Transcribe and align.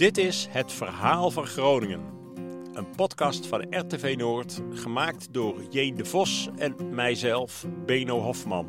Dit 0.00 0.18
is 0.18 0.46
Het 0.50 0.72
Verhaal 0.72 1.30
van 1.30 1.46
Groningen. 1.46 2.00
Een 2.72 2.90
podcast 2.96 3.46
van 3.46 3.66
RTV 3.70 4.14
Noord, 4.18 4.62
gemaakt 4.72 5.32
door 5.32 5.62
J. 5.70 5.92
de 5.94 6.04
Vos 6.04 6.48
en 6.56 6.94
mijzelf, 6.94 7.66
Beno 7.86 8.20
Hofman. 8.20 8.68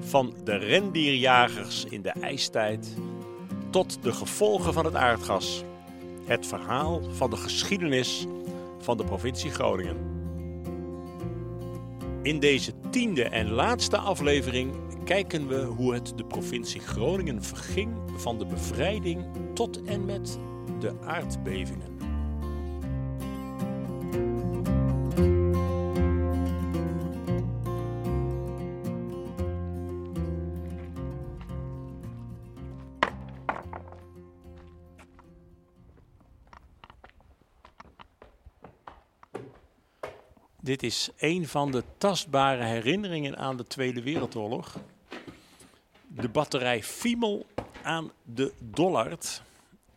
Van 0.00 0.34
de 0.44 0.56
rendierjagers 0.56 1.84
in 1.84 2.02
de 2.02 2.10
ijstijd 2.10 2.96
tot 3.70 4.02
de 4.02 4.12
gevolgen 4.12 4.72
van 4.72 4.84
het 4.84 4.94
aardgas. 4.94 5.64
Het 6.24 6.46
verhaal 6.46 7.02
van 7.12 7.30
de 7.30 7.36
geschiedenis 7.36 8.26
van 8.78 8.96
de 8.96 9.04
provincie 9.04 9.50
Groningen. 9.50 9.96
In 12.22 12.40
deze 12.40 12.72
tiende 12.90 13.24
en 13.24 13.50
laatste 13.50 13.98
aflevering 13.98 14.83
kijken 15.04 15.48
we 15.48 15.62
hoe 15.62 15.94
het 15.94 16.12
de 16.16 16.24
provincie 16.24 16.80
Groningen 16.80 17.42
verging 17.42 17.96
van 18.16 18.38
de 18.38 18.46
bevrijding 18.46 19.24
tot 19.54 19.82
en 19.82 20.04
met 20.04 20.38
de 20.80 21.00
aardbevingen. 21.04 21.92
Dit 40.60 40.82
is 40.82 41.10
een 41.16 41.48
van 41.48 41.70
de 41.70 41.82
tastbare 41.98 42.64
herinneringen 42.64 43.36
aan 43.36 43.56
de 43.56 43.66
Tweede 43.66 44.02
Wereldoorlog. 44.02 44.76
De 46.16 46.28
batterij 46.28 46.82
Fiemel 46.82 47.46
aan 47.82 48.12
de 48.22 48.52
Dollard 48.60 49.42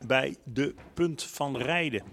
bij 0.06 0.36
de 0.44 0.76
Punt 0.94 1.24
van 1.24 1.58
Rijden. 1.58 2.04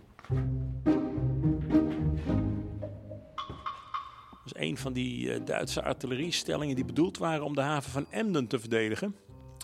Dat 4.30 4.44
is 4.44 4.52
een 4.54 4.78
van 4.78 4.92
die 4.92 5.32
eh, 5.32 5.40
Duitse 5.44 5.82
artilleriestellingen 5.82 6.74
die 6.74 6.84
bedoeld 6.84 7.18
waren 7.18 7.44
om 7.44 7.54
de 7.54 7.60
haven 7.60 7.90
van 7.90 8.06
Emden 8.10 8.46
te 8.46 8.58
verdedigen. 8.58 9.16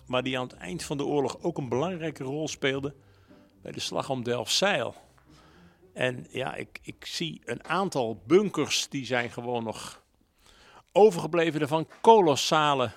Maar 0.07 0.23
die 0.23 0.39
aan 0.39 0.47
het 0.47 0.57
eind 0.57 0.83
van 0.83 0.97
de 0.97 1.05
oorlog 1.05 1.41
ook 1.41 1.57
een 1.57 1.69
belangrijke 1.69 2.23
rol 2.23 2.47
speelde 2.47 2.95
bij 3.61 3.71
de 3.71 3.79
slag 3.79 4.09
om 4.09 4.23
Delfzijl. 4.23 4.95
En 5.93 6.27
ja, 6.29 6.55
ik, 6.55 6.79
ik 6.81 7.05
zie 7.05 7.41
een 7.45 7.67
aantal 7.67 8.21
bunkers 8.27 8.89
die 8.89 9.05
zijn 9.05 9.29
gewoon 9.29 9.63
nog 9.63 10.03
overgebleven 10.91 11.67
van 11.67 11.87
kolossale 12.01 12.91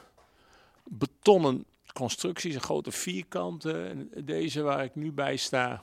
betonnen 0.84 1.64
constructies, 1.92 2.54
een 2.54 2.60
grote 2.60 2.92
vierkante. 2.92 4.06
Deze 4.24 4.62
waar 4.62 4.84
ik 4.84 4.94
nu 4.94 5.12
bij 5.12 5.36
sta, 5.36 5.82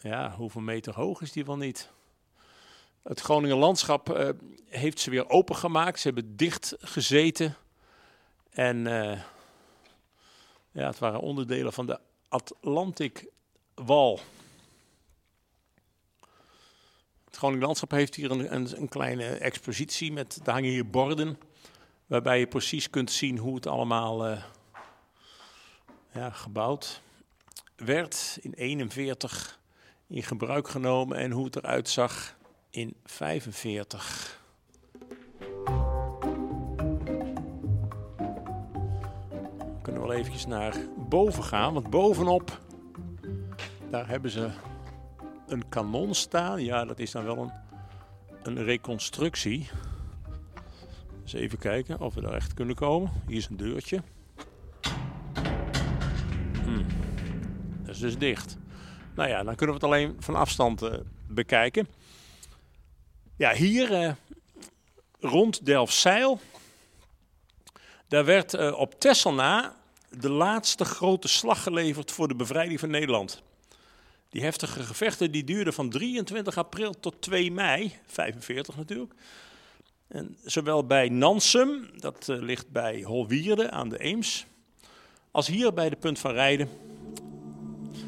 ja, 0.00 0.34
hoeveel 0.36 0.60
meter 0.60 0.94
hoog 0.94 1.20
is 1.20 1.32
die 1.32 1.44
wel 1.44 1.56
niet? 1.56 1.90
Het 3.02 3.20
Groningen 3.20 3.56
landschap 3.56 4.18
uh, 4.18 4.28
heeft 4.68 5.00
ze 5.00 5.10
weer 5.10 5.28
opengemaakt. 5.28 6.00
Ze 6.00 6.06
hebben 6.06 6.36
dicht 6.36 6.74
gezeten. 6.78 7.56
En 8.50 8.76
uh, 8.76 9.20
ja, 10.70 10.86
het 10.86 10.98
waren 10.98 11.20
onderdelen 11.20 11.72
van 11.72 11.86
de 11.86 11.98
Atlantic 12.28 13.26
Wall. 13.74 14.18
Het 17.24 17.36
Groningen 17.36 17.64
Landschap 17.64 17.90
heeft 17.90 18.14
hier 18.14 18.30
een, 18.30 18.54
een, 18.54 18.80
een, 18.80 18.88
kleine 18.88 19.24
expositie 19.24 20.12
met, 20.12 20.40
daar 20.42 20.54
hangen 20.54 20.70
hier 20.70 20.90
borden, 20.90 21.38
waarbij 22.12 22.38
je 22.38 22.46
precies 22.46 22.90
kunt 22.90 23.10
zien 23.10 23.38
hoe 23.38 23.54
het 23.54 23.66
allemaal 23.66 24.30
uh, 24.30 24.42
ja, 26.12 26.30
gebouwd 26.30 27.02
werd 27.76 28.38
in 28.40 28.52
41 28.52 29.58
in 30.06 30.22
gebruik 30.22 30.68
genomen 30.68 31.16
en 31.16 31.30
hoe 31.30 31.44
het 31.44 31.56
eruit 31.56 31.88
zag 31.88 32.36
in 32.70 32.94
45. 33.04 34.40
We 39.58 39.82
kunnen 39.82 40.02
wel 40.02 40.12
eventjes 40.12 40.46
naar 40.46 40.76
boven 40.96 41.44
gaan, 41.44 41.74
want 41.74 41.90
bovenop 41.90 42.60
daar 43.90 44.08
hebben 44.08 44.30
ze 44.30 44.50
een 45.46 45.68
kanon 45.68 46.14
staan. 46.14 46.64
Ja, 46.64 46.84
dat 46.84 46.98
is 46.98 47.10
dan 47.10 47.24
wel 47.24 47.38
een, 47.38 47.52
een 48.42 48.64
reconstructie. 48.64 49.70
Dus 51.22 51.32
even 51.32 51.58
kijken 51.58 52.00
of 52.00 52.14
we 52.14 52.20
daar 52.20 52.34
echt 52.34 52.54
kunnen 52.54 52.74
komen. 52.74 53.10
Hier 53.26 53.36
is 53.36 53.48
een 53.48 53.56
deurtje. 53.56 54.02
Hmm. 56.64 56.86
Dat 57.82 57.94
is 57.94 58.00
dus 58.00 58.18
dicht. 58.18 58.56
Nou 59.14 59.28
ja, 59.28 59.42
dan 59.42 59.54
kunnen 59.54 59.76
we 59.76 59.86
het 59.86 59.92
alleen 59.92 60.16
van 60.18 60.34
afstand 60.34 60.82
uh, 60.82 60.94
bekijken. 61.28 61.88
Ja, 63.36 63.54
hier 63.54 63.90
uh, 63.90 64.12
rond 65.20 65.66
Delfzijl. 65.66 66.40
Daar 68.08 68.24
werd 68.24 68.54
uh, 68.54 68.78
op 68.78 69.00
Texel 69.00 69.34
na 69.34 69.76
de 70.18 70.30
laatste 70.30 70.84
grote 70.84 71.28
slag 71.28 71.62
geleverd 71.62 72.10
voor 72.10 72.28
de 72.28 72.34
bevrijding 72.34 72.80
van 72.80 72.90
Nederland. 72.90 73.42
Die 74.28 74.42
heftige 74.42 74.82
gevechten 74.82 75.32
die 75.32 75.44
duurden 75.44 75.72
van 75.72 75.90
23 75.90 76.58
april 76.58 77.00
tot 77.00 77.20
2 77.20 77.52
mei, 77.52 77.98
45 78.06 78.76
natuurlijk. 78.76 79.14
En 80.12 80.36
zowel 80.44 80.86
bij 80.86 81.08
Nansum, 81.08 81.88
dat 81.96 82.28
uh, 82.28 82.40
ligt 82.40 82.70
bij 82.70 83.02
Holwierde 83.02 83.70
aan 83.70 83.88
de 83.88 83.98
Eems, 83.98 84.46
als 85.30 85.46
hier 85.46 85.72
bij 85.72 85.90
de 85.90 85.96
punt 85.96 86.18
van 86.18 86.32
Rijden, 86.32 86.68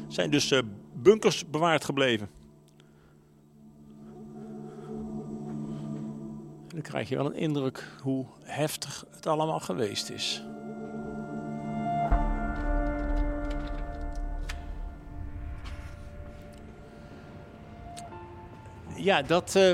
zijn 0.07 0.29
dus 0.29 0.51
uh, 0.51 0.59
bunkers 0.93 1.49
bewaard 1.49 1.85
gebleven. 1.85 2.29
En 6.67 6.81
dan 6.81 6.81
krijg 6.81 7.09
je 7.09 7.15
wel 7.15 7.25
een 7.25 7.35
indruk 7.35 7.91
hoe 8.01 8.25
heftig 8.41 9.05
het 9.11 9.27
allemaal 9.27 9.59
geweest 9.59 10.09
is. 10.09 10.43
ja, 18.95 19.21
dat 19.21 19.55
uh, 19.57 19.71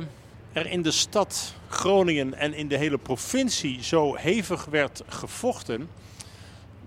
er 0.53 0.67
in 0.67 0.81
de 0.81 0.91
stad 0.91 1.53
Groningen 1.67 2.33
en 2.33 2.53
in 2.53 2.67
de 2.67 2.77
hele 2.77 2.97
provincie 2.97 3.83
zo 3.83 4.15
hevig 4.15 4.65
werd 4.65 5.03
gevochten, 5.07 5.89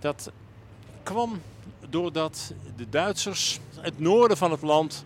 dat 0.00 0.30
kwam 1.02 1.42
doordat 1.88 2.52
de 2.76 2.88
Duitsers 2.88 3.60
het 3.80 3.98
noorden 3.98 4.36
van 4.36 4.50
het 4.50 4.62
land 4.62 5.04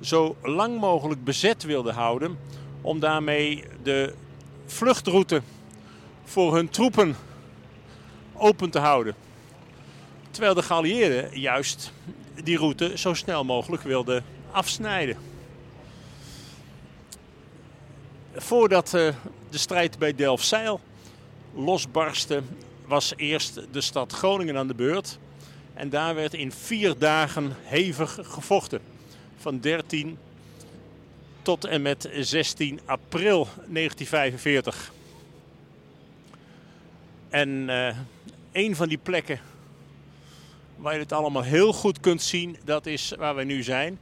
zo 0.00 0.36
lang 0.42 0.80
mogelijk 0.80 1.24
bezet 1.24 1.62
wilden 1.62 1.94
houden, 1.94 2.38
om 2.80 3.00
daarmee 3.00 3.64
de 3.82 4.14
vluchtroute 4.66 5.42
voor 6.24 6.54
hun 6.54 6.68
troepen 6.68 7.16
open 8.32 8.70
te 8.70 8.78
houden. 8.78 9.14
Terwijl 10.30 10.54
de 10.54 10.62
geallieerden 10.62 11.40
juist 11.40 11.92
die 12.42 12.58
route 12.58 12.98
zo 12.98 13.14
snel 13.14 13.44
mogelijk 13.44 13.82
wilden 13.82 14.24
afsnijden 14.50 15.16
voordat 18.44 18.94
uh, 18.94 19.14
de 19.50 19.58
strijd 19.58 19.98
bij 19.98 20.14
Delfzijl 20.14 20.80
losbarstte, 21.54 22.42
was 22.86 23.12
eerst 23.16 23.60
de 23.72 23.80
stad 23.80 24.12
Groningen 24.12 24.56
aan 24.56 24.66
de 24.66 24.74
beurt. 24.74 25.18
En 25.74 25.90
daar 25.90 26.14
werd 26.14 26.34
in 26.34 26.52
vier 26.52 26.98
dagen 26.98 27.56
hevig 27.62 28.18
gevochten. 28.22 28.80
Van 29.36 29.60
13 29.60 30.18
tot 31.42 31.64
en 31.64 31.82
met 31.82 32.08
16 32.18 32.80
april 32.84 33.48
1945. 33.66 34.92
En 37.28 37.48
uh, 37.48 37.96
een 38.52 38.76
van 38.76 38.88
die 38.88 38.98
plekken 38.98 39.40
waar 40.76 40.94
je 40.94 41.00
het 41.00 41.12
allemaal 41.12 41.42
heel 41.42 41.72
goed 41.72 42.00
kunt 42.00 42.22
zien, 42.22 42.56
dat 42.64 42.86
is 42.86 43.12
waar 43.18 43.34
we 43.34 43.44
nu 43.44 43.62
zijn. 43.62 43.98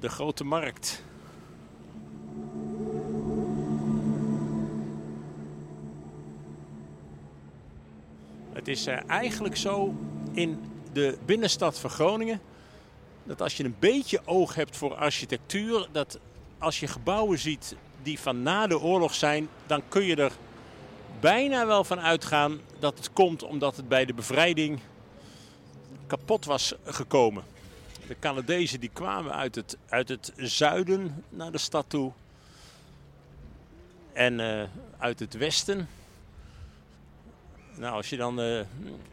De 0.00 0.08
Grote 0.08 0.44
Markt. 0.44 1.02
Het 8.62 8.70
is 8.70 8.86
uh, 8.86 8.98
eigenlijk 9.06 9.56
zo 9.56 9.94
in 10.32 10.64
de 10.92 11.18
binnenstad 11.24 11.78
van 11.78 11.90
Groningen 11.90 12.40
dat 13.24 13.42
als 13.42 13.56
je 13.56 13.64
een 13.64 13.76
beetje 13.78 14.20
oog 14.24 14.54
hebt 14.54 14.76
voor 14.76 14.94
architectuur, 14.94 15.88
dat 15.92 16.18
als 16.58 16.80
je 16.80 16.86
gebouwen 16.86 17.38
ziet 17.38 17.76
die 18.02 18.20
van 18.20 18.42
na 18.42 18.66
de 18.66 18.80
oorlog 18.80 19.14
zijn, 19.14 19.48
dan 19.66 19.82
kun 19.88 20.04
je 20.04 20.16
er 20.16 20.32
bijna 21.20 21.66
wel 21.66 21.84
van 21.84 22.00
uitgaan 22.00 22.60
dat 22.78 22.98
het 22.98 23.12
komt 23.12 23.42
omdat 23.42 23.76
het 23.76 23.88
bij 23.88 24.04
de 24.04 24.14
bevrijding 24.14 24.80
kapot 26.06 26.44
was 26.44 26.74
gekomen. 26.84 27.44
De 28.06 28.16
Canadezen 28.18 28.80
die 28.80 28.90
kwamen 28.92 29.32
uit 29.32 29.54
het, 29.54 29.76
uit 29.88 30.08
het 30.08 30.32
zuiden 30.36 31.24
naar 31.28 31.52
de 31.52 31.58
stad 31.58 31.84
toe 31.88 32.12
en 34.12 34.38
uh, 34.38 34.62
uit 34.98 35.18
het 35.18 35.34
westen 35.34 35.88
Nou, 37.76 37.94
als 37.94 38.08
je 38.08 38.16
dan 38.16 38.40
eh, 38.40 38.60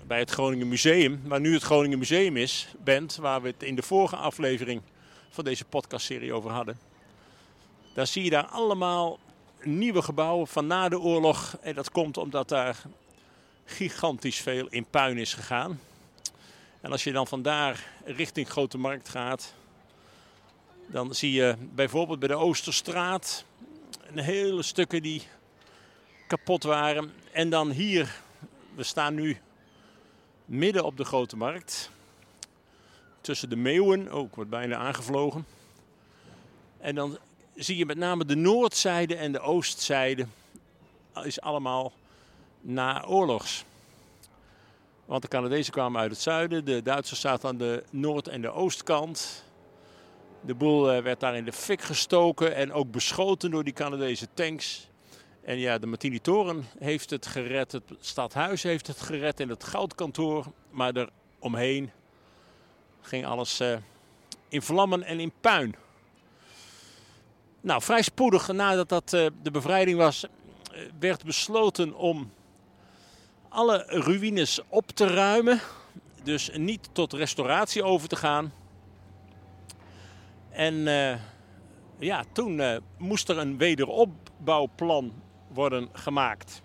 bij 0.07 0.19
het 0.19 0.29
Groningen 0.29 0.67
Museum, 0.67 1.21
waar 1.23 1.39
nu 1.39 1.53
het 1.53 1.63
Groningen 1.63 1.97
Museum 1.97 2.37
is, 2.37 2.67
bent, 2.83 3.15
waar 3.15 3.41
we 3.41 3.47
het 3.47 3.63
in 3.63 3.75
de 3.75 3.81
vorige 3.81 4.15
aflevering 4.15 4.81
van 5.29 5.43
deze 5.43 5.65
podcastserie 5.65 6.33
over 6.33 6.51
hadden, 6.51 6.79
dan 7.93 8.07
zie 8.07 8.23
je 8.23 8.29
daar 8.29 8.45
allemaal 8.45 9.19
nieuwe 9.63 10.01
gebouwen 10.01 10.47
van 10.47 10.67
na 10.67 10.89
de 10.89 10.99
oorlog. 10.99 11.57
En 11.61 11.75
dat 11.75 11.91
komt 11.91 12.17
omdat 12.17 12.49
daar 12.49 12.81
gigantisch 13.65 14.39
veel 14.39 14.67
in 14.69 14.85
puin 14.85 15.17
is 15.17 15.33
gegaan. 15.33 15.79
En 16.81 16.91
als 16.91 17.03
je 17.03 17.11
dan 17.11 17.27
vandaar 17.27 17.87
richting 18.05 18.49
Grote 18.49 18.77
Markt 18.77 19.09
gaat, 19.09 19.53
dan 20.87 21.15
zie 21.15 21.31
je 21.31 21.55
bijvoorbeeld 21.59 22.19
bij 22.19 22.27
de 22.27 22.35
Oosterstraat 22.35 23.43
een 24.07 24.19
hele 24.19 24.63
stukken 24.63 25.01
die 25.01 25.23
kapot 26.27 26.63
waren. 26.63 27.13
En 27.31 27.49
dan 27.49 27.71
hier, 27.71 28.21
we 28.79 28.85
staan 28.85 29.15
nu 29.15 29.37
midden 30.45 30.83
op 30.85 30.97
de 30.97 31.05
Grote 31.05 31.37
Markt. 31.37 31.89
Tussen 33.21 33.49
de 33.49 33.55
meeuwen, 33.55 34.09
ook 34.09 34.29
oh, 34.29 34.35
wordt 34.35 34.49
bijna 34.49 34.75
aangevlogen. 34.75 35.45
En 36.77 36.95
dan 36.95 37.17
zie 37.55 37.77
je 37.77 37.85
met 37.85 37.97
name 37.97 38.25
de 38.25 38.35
noordzijde 38.35 39.15
en 39.15 39.31
de 39.31 39.39
oostzijde 39.39 40.25
is 41.23 41.41
allemaal 41.41 41.93
naoorlogs. 42.61 43.65
Want 45.05 45.21
de 45.21 45.27
Canadezen 45.27 45.73
kwamen 45.73 46.01
uit 46.01 46.11
het 46.11 46.21
zuiden, 46.21 46.65
de 46.65 46.81
Duitsers 46.81 47.19
zaten 47.19 47.49
aan 47.49 47.57
de 47.57 47.83
noord- 47.89 48.27
en 48.27 48.41
de 48.41 48.51
oostkant. 48.51 49.43
De 50.41 50.55
boel 50.55 50.91
eh, 50.91 51.03
werd 51.03 51.19
daar 51.19 51.35
in 51.35 51.45
de 51.45 51.53
fik 51.53 51.81
gestoken 51.81 52.55
en 52.55 52.73
ook 52.73 52.91
beschoten 52.91 53.51
door 53.51 53.63
die 53.63 53.73
Canadese 53.73 54.27
tanks. 54.33 54.88
En 55.49 55.57
ja, 55.57 55.77
de 55.77 55.87
Martini-toren 55.87 56.65
heeft 56.79 57.09
het 57.09 57.27
gered, 57.27 57.71
het 57.71 57.83
stadhuis 57.99 58.63
heeft 58.63 58.87
het 58.87 59.01
gered 59.01 59.39
en 59.39 59.49
het 59.49 59.63
goudkantoor. 59.63 60.45
Maar 60.69 60.95
er 60.95 61.09
omheen 61.39 61.91
ging 63.01 63.25
alles 63.25 63.61
uh, 63.61 63.77
in 64.49 64.61
vlammen 64.61 65.03
en 65.03 65.19
in 65.19 65.31
puin. 65.41 65.75
Nou, 67.61 67.81
vrij 67.81 68.01
spoedig 68.01 68.51
nadat 68.51 68.89
dat 68.89 69.13
uh, 69.13 69.27
de 69.41 69.51
bevrijding 69.51 69.97
was, 69.97 70.25
werd 70.99 71.23
besloten 71.23 71.93
om 71.93 72.31
alle 73.47 73.83
ruïnes 73.87 74.59
op 74.67 74.87
te 74.87 75.07
ruimen. 75.07 75.59
Dus 76.23 76.49
niet 76.53 76.89
tot 76.91 77.13
restauratie 77.13 77.83
over 77.83 78.07
te 78.07 78.15
gaan. 78.15 78.53
En 80.49 80.75
ja, 81.99 82.23
toen 82.31 82.81
moest 82.97 83.29
er 83.29 83.37
een 83.37 83.57
wederopbouwplan 83.57 85.13
worden 85.53 85.89
gemaakt. 85.93 86.61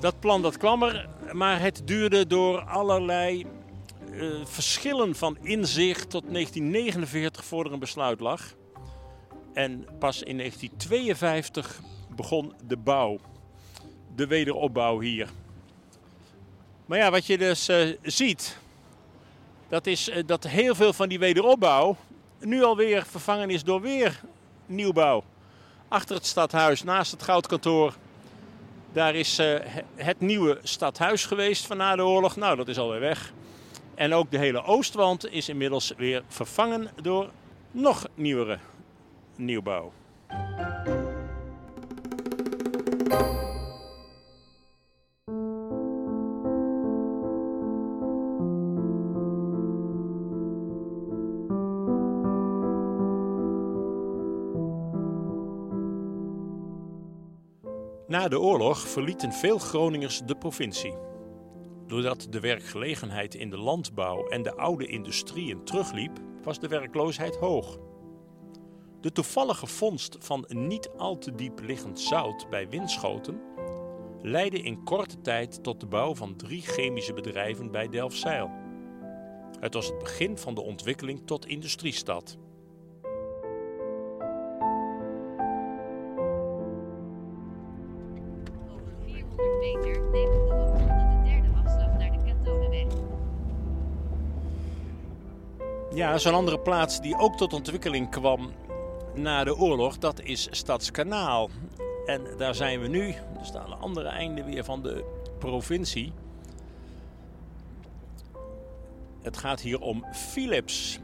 Dat 0.00 0.20
plan 0.20 0.42
dat 0.42 0.56
kwam 0.56 0.82
er, 0.82 1.08
maar 1.32 1.60
het 1.60 1.82
duurde 1.84 2.26
door 2.26 2.60
allerlei 2.60 3.46
uh, 4.12 4.44
verschillen 4.44 5.14
van 5.14 5.38
inzicht 5.42 6.10
tot 6.10 6.24
1949 6.32 7.44
voor 7.44 7.64
er 7.64 7.72
een 7.72 7.78
besluit 7.78 8.20
lag. 8.20 8.54
En 9.52 9.86
pas 9.98 10.22
in 10.22 10.36
1952 10.36 11.80
begon 12.16 12.52
de 12.66 12.76
bouw, 12.76 13.18
de 14.14 14.26
wederopbouw 14.26 15.00
hier. 15.00 15.28
Maar 16.86 16.98
ja, 16.98 17.10
wat 17.10 17.26
je 17.26 17.38
dus 17.38 17.68
uh, 17.68 17.96
ziet, 18.02 18.58
dat 19.70 19.86
is 19.86 20.08
uh, 20.08 20.16
dat 20.26 20.44
heel 20.44 20.74
veel 20.74 20.92
van 20.92 21.08
die 21.08 21.18
wederopbouw 21.18 21.96
nu 22.38 22.62
alweer 22.62 23.04
vervangen 23.06 23.50
is 23.50 23.64
door 23.64 23.80
weer 23.80 24.20
nieuwbouw. 24.66 25.24
Achter 25.88 26.16
het 26.16 26.26
stadhuis, 26.26 26.82
naast 26.82 27.10
het 27.10 27.22
goudkantoor, 27.22 27.94
daar 28.92 29.14
is 29.14 29.40
het 29.94 30.20
nieuwe 30.20 30.58
stadhuis 30.62 31.24
geweest 31.24 31.66
van 31.66 31.76
na 31.76 31.96
de 31.96 32.04
oorlog. 32.04 32.36
Nou, 32.36 32.56
dat 32.56 32.68
is 32.68 32.78
alweer 32.78 33.00
weg. 33.00 33.32
En 33.94 34.14
ook 34.14 34.30
de 34.30 34.38
hele 34.38 34.64
oostwand 34.64 35.32
is 35.32 35.48
inmiddels 35.48 35.92
weer 35.96 36.22
vervangen 36.28 36.90
door 37.02 37.30
nog 37.70 38.06
nieuwere 38.14 38.58
nieuwbouw. 39.36 39.92
Na 58.10 58.28
de 58.28 58.40
oorlog 58.40 58.78
verlieten 58.78 59.32
veel 59.32 59.58
Groningers 59.58 60.20
de 60.24 60.36
provincie. 60.36 60.94
Doordat 61.86 62.26
de 62.30 62.40
werkgelegenheid 62.40 63.34
in 63.34 63.50
de 63.50 63.58
landbouw 63.58 64.28
en 64.28 64.42
de 64.42 64.56
oude 64.56 64.86
industrieën 64.86 65.64
terugliep, 65.64 66.18
was 66.42 66.58
de 66.58 66.68
werkloosheid 66.68 67.36
hoog. 67.36 67.78
De 69.00 69.12
toevallige 69.12 69.66
vondst 69.66 70.16
van 70.18 70.44
niet 70.48 70.88
al 70.96 71.18
te 71.18 71.34
diep 71.34 71.60
liggend 71.60 72.00
zout 72.00 72.48
bij 72.48 72.68
Winschoten 72.68 73.40
leidde 74.22 74.60
in 74.60 74.84
korte 74.84 75.20
tijd 75.20 75.62
tot 75.62 75.80
de 75.80 75.86
bouw 75.86 76.14
van 76.14 76.36
drie 76.36 76.62
chemische 76.62 77.12
bedrijven 77.12 77.70
bij 77.70 77.88
Delfzijl. 77.88 78.50
Het 79.60 79.74
was 79.74 79.86
het 79.86 79.98
begin 79.98 80.38
van 80.38 80.54
de 80.54 80.62
ontwikkeling 80.62 81.22
tot 81.24 81.46
industriestad. 81.46 82.38
Ja, 96.00 96.18
zo'n 96.18 96.34
andere 96.34 96.58
plaats 96.58 97.00
die 97.00 97.18
ook 97.18 97.36
tot 97.36 97.52
ontwikkeling 97.52 98.10
kwam 98.10 98.52
na 99.14 99.44
de 99.44 99.56
oorlog, 99.56 99.98
dat 99.98 100.20
is 100.22 100.48
Stadskanaal. 100.50 101.50
En 102.06 102.22
daar 102.36 102.54
zijn 102.54 102.80
we 102.80 102.88
nu, 102.88 103.14
dus 103.38 103.54
aan 103.54 103.70
de 103.70 103.76
andere 103.76 104.08
einde 104.08 104.44
weer 104.44 104.64
van 104.64 104.82
de 104.82 105.04
provincie. 105.38 106.12
Het 109.22 109.36
gaat 109.36 109.60
hier 109.60 109.80
om 109.80 110.04
Philips. 110.12 110.98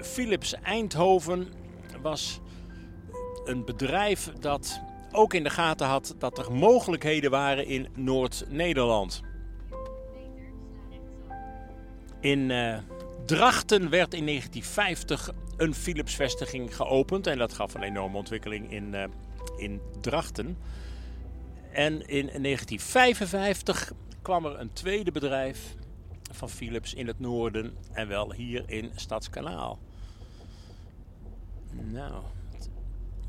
Philips 0.00 0.54
Eindhoven 0.54 1.48
was 2.02 2.40
een 3.44 3.64
bedrijf 3.64 4.32
dat 4.40 4.80
ook 5.12 5.34
in 5.34 5.42
de 5.42 5.50
gaten 5.50 5.86
had 5.86 6.14
dat 6.18 6.38
er 6.38 6.52
mogelijkheden 6.52 7.30
waren 7.30 7.66
in 7.66 7.88
Noord-Nederland. 7.94 9.22
In 12.20 12.50
uh, 12.50 12.78
Drachten 13.24 13.90
werd 13.90 14.14
in 14.14 14.26
1950 14.26 15.32
een 15.56 15.74
Philips-vestiging 15.74 16.76
geopend. 16.76 17.26
En 17.26 17.38
dat 17.38 17.52
gaf 17.52 17.74
een 17.74 17.82
enorme 17.82 18.16
ontwikkeling 18.16 18.70
in, 18.72 18.94
uh, 18.94 19.04
in 19.56 19.80
Drachten. 20.00 20.58
En 21.72 21.92
in 21.92 22.42
1955 22.42 23.92
kwam 24.22 24.46
er 24.46 24.60
een 24.60 24.72
tweede 24.72 25.12
bedrijf 25.12 25.74
van 26.32 26.50
Philips 26.50 26.94
in 26.94 27.06
het 27.06 27.20
noorden. 27.20 27.76
En 27.92 28.08
wel 28.08 28.32
hier 28.32 28.62
in 28.66 28.90
Stadskanaal. 28.94 29.78
Nou, 31.72 32.22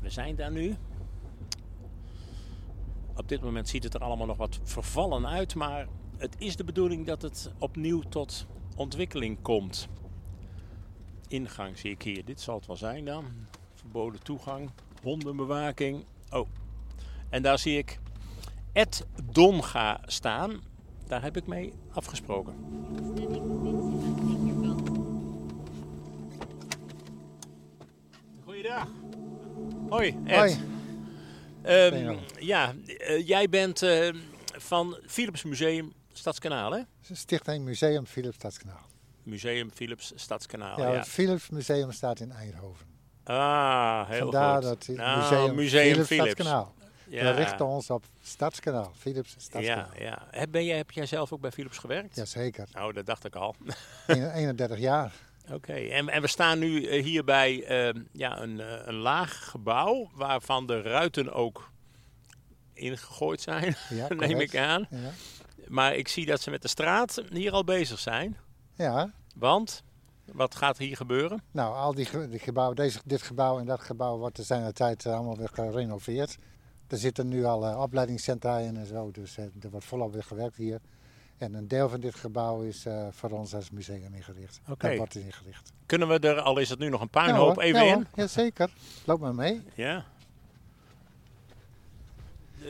we 0.00 0.10
zijn 0.10 0.36
daar 0.36 0.50
nu. 0.50 0.76
Op 3.16 3.28
dit 3.28 3.40
moment 3.40 3.68
ziet 3.68 3.84
het 3.84 3.94
er 3.94 4.00
allemaal 4.00 4.26
nog 4.26 4.36
wat 4.36 4.60
vervallen 4.62 5.26
uit. 5.26 5.54
Maar 5.54 5.86
het 6.16 6.34
is 6.38 6.56
de 6.56 6.64
bedoeling 6.64 7.06
dat 7.06 7.22
het 7.22 7.50
opnieuw 7.58 8.00
tot 8.00 8.46
ontwikkeling 8.78 9.42
komt. 9.42 9.88
Ingang 11.28 11.78
zie 11.78 11.90
ik 11.90 12.02
hier. 12.02 12.24
Dit 12.24 12.40
zal 12.40 12.56
het 12.56 12.66
wel 12.66 12.76
zijn 12.76 13.04
dan. 13.04 13.24
Verboden 13.74 14.22
toegang, 14.22 14.70
hondenbewaking. 15.02 16.04
Oh, 16.30 16.48
en 17.30 17.42
daar 17.42 17.58
zie 17.58 17.78
ik 17.78 17.98
Ed 18.72 19.06
Donga 19.32 20.00
staan. 20.04 20.60
Daar 21.06 21.22
heb 21.22 21.36
ik 21.36 21.46
mee 21.46 21.72
afgesproken. 21.92 22.54
Goeiedag. 28.44 28.88
Hoi, 29.88 30.16
Ed. 30.24 30.36
Hoi. 30.36 30.56
Um, 31.66 32.18
ja, 32.38 32.74
uh, 32.86 33.26
jij 33.26 33.48
bent 33.48 33.82
uh, 33.82 34.08
van 34.56 34.98
Philips 35.06 35.44
Museum 35.44 35.92
Stadskanaal, 36.18 36.72
hè? 36.72 36.80
Stichting 37.12 37.64
Museum 37.64 38.06
Philips 38.06 38.36
Stadskanaal. 38.36 38.86
Museum 39.22 39.70
Philips 39.70 40.12
Stadskanaal. 40.14 40.80
Ja, 40.80 40.92
het 40.92 41.08
Philips 41.08 41.48
Museum 41.48 41.92
staat 41.92 42.20
in 42.20 42.32
Eindhoven. 42.32 42.86
Ah, 43.24 44.08
heel 44.08 44.18
Vandaar 44.18 44.54
goed. 44.54 44.62
dat 44.62 44.86
het 44.86 44.96
nou, 44.96 45.20
museum, 45.20 45.54
museum 45.54 45.82
Philips, 45.92 46.06
Philips. 46.06 46.30
Stadskanaal. 46.30 46.74
Ja. 47.08 47.22
We 47.22 47.30
richten 47.30 47.66
ons 47.66 47.90
op 47.90 48.04
Stadskanaal, 48.22 48.92
Philips 48.96 49.34
Stadskanaal. 49.38 49.90
Ja, 49.96 50.04
ja. 50.04 50.26
Heb, 50.30 50.50
ben 50.50 50.64
jij, 50.64 50.76
heb 50.76 50.90
jij 50.90 51.06
zelf 51.06 51.32
ook 51.32 51.40
bij 51.40 51.50
Philips 51.52 51.78
gewerkt? 51.78 52.16
Jazeker. 52.16 52.68
Nou, 52.72 52.92
dat 52.92 53.06
dacht 53.06 53.24
ik 53.24 53.34
al. 53.34 53.54
31 54.06 54.78
jaar. 54.78 55.12
Oké, 55.52 55.72
en, 55.72 56.08
en 56.08 56.20
we 56.20 56.26
staan 56.26 56.58
nu 56.58 56.84
eh, 56.84 57.02
hier 57.02 57.24
bij 57.24 57.64
ehm, 57.64 58.00
ja, 58.12 58.40
een, 58.40 58.60
eh, 58.60 58.80
een 58.84 58.94
laag 58.94 59.50
gebouw 59.50 60.10
waarvan 60.14 60.66
de 60.66 60.82
ruiten 60.82 61.32
ook 61.32 61.70
ingegooid 62.72 63.40
zijn, 63.40 63.76
Ja, 63.88 64.06
neem 64.14 64.40
ik 64.40 64.56
aan. 64.56 64.86
Ja. 64.90 65.10
Maar 65.68 65.94
ik 65.94 66.08
zie 66.08 66.26
dat 66.26 66.40
ze 66.40 66.50
met 66.50 66.62
de 66.62 66.68
straat 66.68 67.22
hier 67.32 67.52
al 67.52 67.64
bezig 67.64 67.98
zijn. 67.98 68.36
ja, 68.74 69.12
Want, 69.34 69.82
wat 70.32 70.54
gaat 70.54 70.78
hier 70.78 70.96
gebeuren? 70.96 71.42
nou, 71.50 71.74
al 71.74 71.94
die, 71.94 72.04
ge- 72.04 72.28
die 72.28 72.38
gebouwen, 72.38 72.76
deze, 72.76 72.98
dit 73.04 73.22
gebouw 73.22 73.58
en 73.58 73.66
dat 73.66 73.80
gebouw 73.80 74.18
wordt 74.18 74.38
er 74.38 74.44
zijn 74.44 74.64
de 74.64 74.72
tijd 74.72 75.06
eh, 75.06 75.14
allemaal 75.14 75.36
weer 75.36 75.48
gerenoveerd. 75.52 76.36
Er 76.88 76.98
zitten 76.98 77.28
nu 77.28 77.44
al 77.44 77.66
eh, 77.66 77.80
opleidingscentra 77.80 78.58
in 78.58 78.76
en 78.76 78.86
zo, 78.86 79.10
dus 79.10 79.36
eh, 79.36 79.44
er 79.44 79.70
wordt 79.70 79.86
volop 79.86 80.12
weer 80.12 80.24
gewerkt 80.24 80.56
hier. 80.56 80.80
En 81.38 81.54
een 81.54 81.68
deel 81.68 81.88
van 81.88 82.00
dit 82.00 82.14
gebouw 82.14 82.60
is 82.62 82.86
voor 83.10 83.30
ons 83.30 83.54
als 83.54 83.70
museum 83.70 84.14
ingericht. 84.14 84.60
Oké. 84.68 84.88
Dat 84.88 84.96
wordt 84.96 85.14
ingericht. 85.14 85.72
Kunnen 85.86 86.08
we 86.08 86.18
er, 86.18 86.40
al 86.40 86.58
is 86.58 86.68
het 86.68 86.78
nu 86.78 86.88
nog 86.88 87.00
een 87.00 87.08
Ja, 87.12 87.20
puinhoop, 87.22 87.54
hoor. 87.54 87.62
even 87.62 87.80
Ja, 87.84 87.86
in? 87.86 87.94
hoor. 87.94 88.04
Jazeker. 88.14 88.70
Loop 89.04 89.20
maar 89.20 89.34
mee. 89.34 89.62
Ja. 89.74 90.04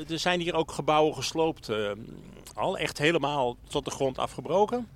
Er 0.08 0.18
zijn 0.18 0.40
hier 0.40 0.54
ook 0.54 0.72
gebouwen 0.72 1.14
gesloopt, 1.14 1.68
eh, 1.68 1.90
al 2.54 2.78
echt 2.78 2.98
helemaal 2.98 3.56
tot 3.68 3.84
de 3.84 3.90
grond 3.90 4.18
afgebroken. 4.18 4.88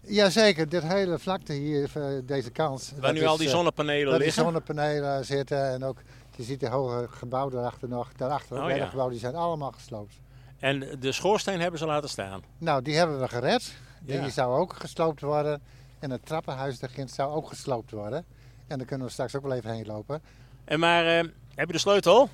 Jazeker, 0.00 0.68
dit 0.68 0.82
hele 0.82 1.18
vlakte 1.18 1.52
hier, 1.52 1.90
eh, 1.94 2.04
deze 2.24 2.50
kant. 2.50 2.92
Waar 3.00 3.12
nu 3.12 3.20
is, 3.20 3.26
al 3.26 3.36
die 3.36 3.46
eh, 3.46 3.52
zonnepanelen 3.52 4.04
Waar 4.08 4.14
die 4.16 4.24
liggen. 4.24 4.42
zonnepanelen 4.44 5.24
zitten 5.24 5.70
en 5.72 5.84
ook, 5.84 5.98
je 6.36 6.42
ziet 6.42 6.60
de 6.60 6.68
hoge 6.68 7.06
gebouwen 7.10 7.52
daarachter 7.54 7.88
nog. 7.88 8.12
Daarachter 8.16 8.56
ook 8.56 8.62
Oh, 8.62 8.68
hele 8.68 8.78
ja. 8.80 8.86
gebouwen, 8.86 9.12
die 9.12 9.22
zijn 9.22 9.34
allemaal 9.34 9.72
gesloopt. 9.72 10.14
En 10.58 10.96
de 11.00 11.12
schoorsteen 11.12 11.60
hebben 11.60 11.78
ze 11.80 11.86
laten 11.86 12.08
staan. 12.08 12.42
Nou, 12.58 12.82
die 12.82 12.96
hebben 12.96 13.20
we 13.20 13.28
gered. 13.28 13.74
Die 14.00 14.16
Ja. 14.20 14.28
zou 14.28 14.58
ook 14.60 14.72
gesloopt 14.72 15.20
worden. 15.20 15.62
En 15.98 16.10
het 16.10 16.26
trappenhuis 16.26 16.78
daarin 16.78 17.08
zou 17.08 17.34
ook 17.34 17.48
gesloopt 17.48 17.90
worden. 17.90 18.24
En 18.66 18.78
daar 18.78 18.86
kunnen 18.86 19.06
we 19.06 19.12
straks 19.12 19.34
ook 19.36 19.42
wel 19.42 19.52
even 19.52 19.70
heen 19.70 19.86
lopen. 19.86 20.22
En 20.64 20.78
maar, 20.80 21.06
eh, 21.06 21.28
heb 21.54 21.66
je 21.66 21.72
de 21.72 21.78
sleutel? 21.78 22.28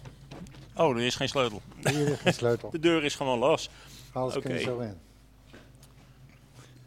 Oh, 0.76 0.97
er 0.97 1.02
is 1.02 1.14
geen 1.14 1.29
sleutel. 1.29 1.62
Hier 1.91 2.09
is 2.09 2.23
de 2.23 2.33
sleutel. 2.33 2.71
De 2.71 2.79
deur 2.79 3.05
is 3.05 3.14
gewoon 3.14 3.38
los. 3.38 3.71
Alles 4.12 4.37
Oké. 4.37 4.59
zo 4.59 4.79
in. 4.79 4.99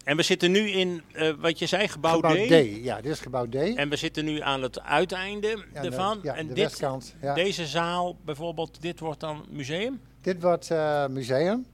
En 0.04 0.18
we 0.18 0.24
zitten 0.24 0.51
nu 0.51 0.70
in, 0.70 1.01
eh, 1.13 1.34
wat 1.39 1.60
je 1.60 1.65
zei, 1.65 1.88
gebouw, 1.88 2.13
Gebouw 2.15 2.34
D. 2.36 2.48
D. 2.48 2.84
Ja, 2.84 3.01
dit 3.01 3.12
is 3.12 3.20
gebouw 3.20 3.46
D. 3.50 3.56
En 3.56 3.89
we 3.89 3.96
zitten 3.96 4.25
nu 4.25 4.39
aan 4.42 4.62
het 4.62 4.82
uiteinde 4.82 5.48
Ja, 5.74 5.82
de- 5.82 5.88
ervan. 5.88 6.20
ja, 6.24 6.36
en 6.36 6.48
de 6.48 6.54
dit, 6.54 6.63
westkant. 6.63 7.15
Ja. 7.22 7.34
deze 7.34 7.65
zaal 7.68 8.15
bijvoorbeeld, 8.25 8.82
dit 8.82 9.00
wordt 9.00 9.20
dan 9.20 9.46
museum? 9.50 10.01
Dit 10.22 10.42
wordt 10.42 10.72
eh, 10.72 11.08
museum. 11.08 11.65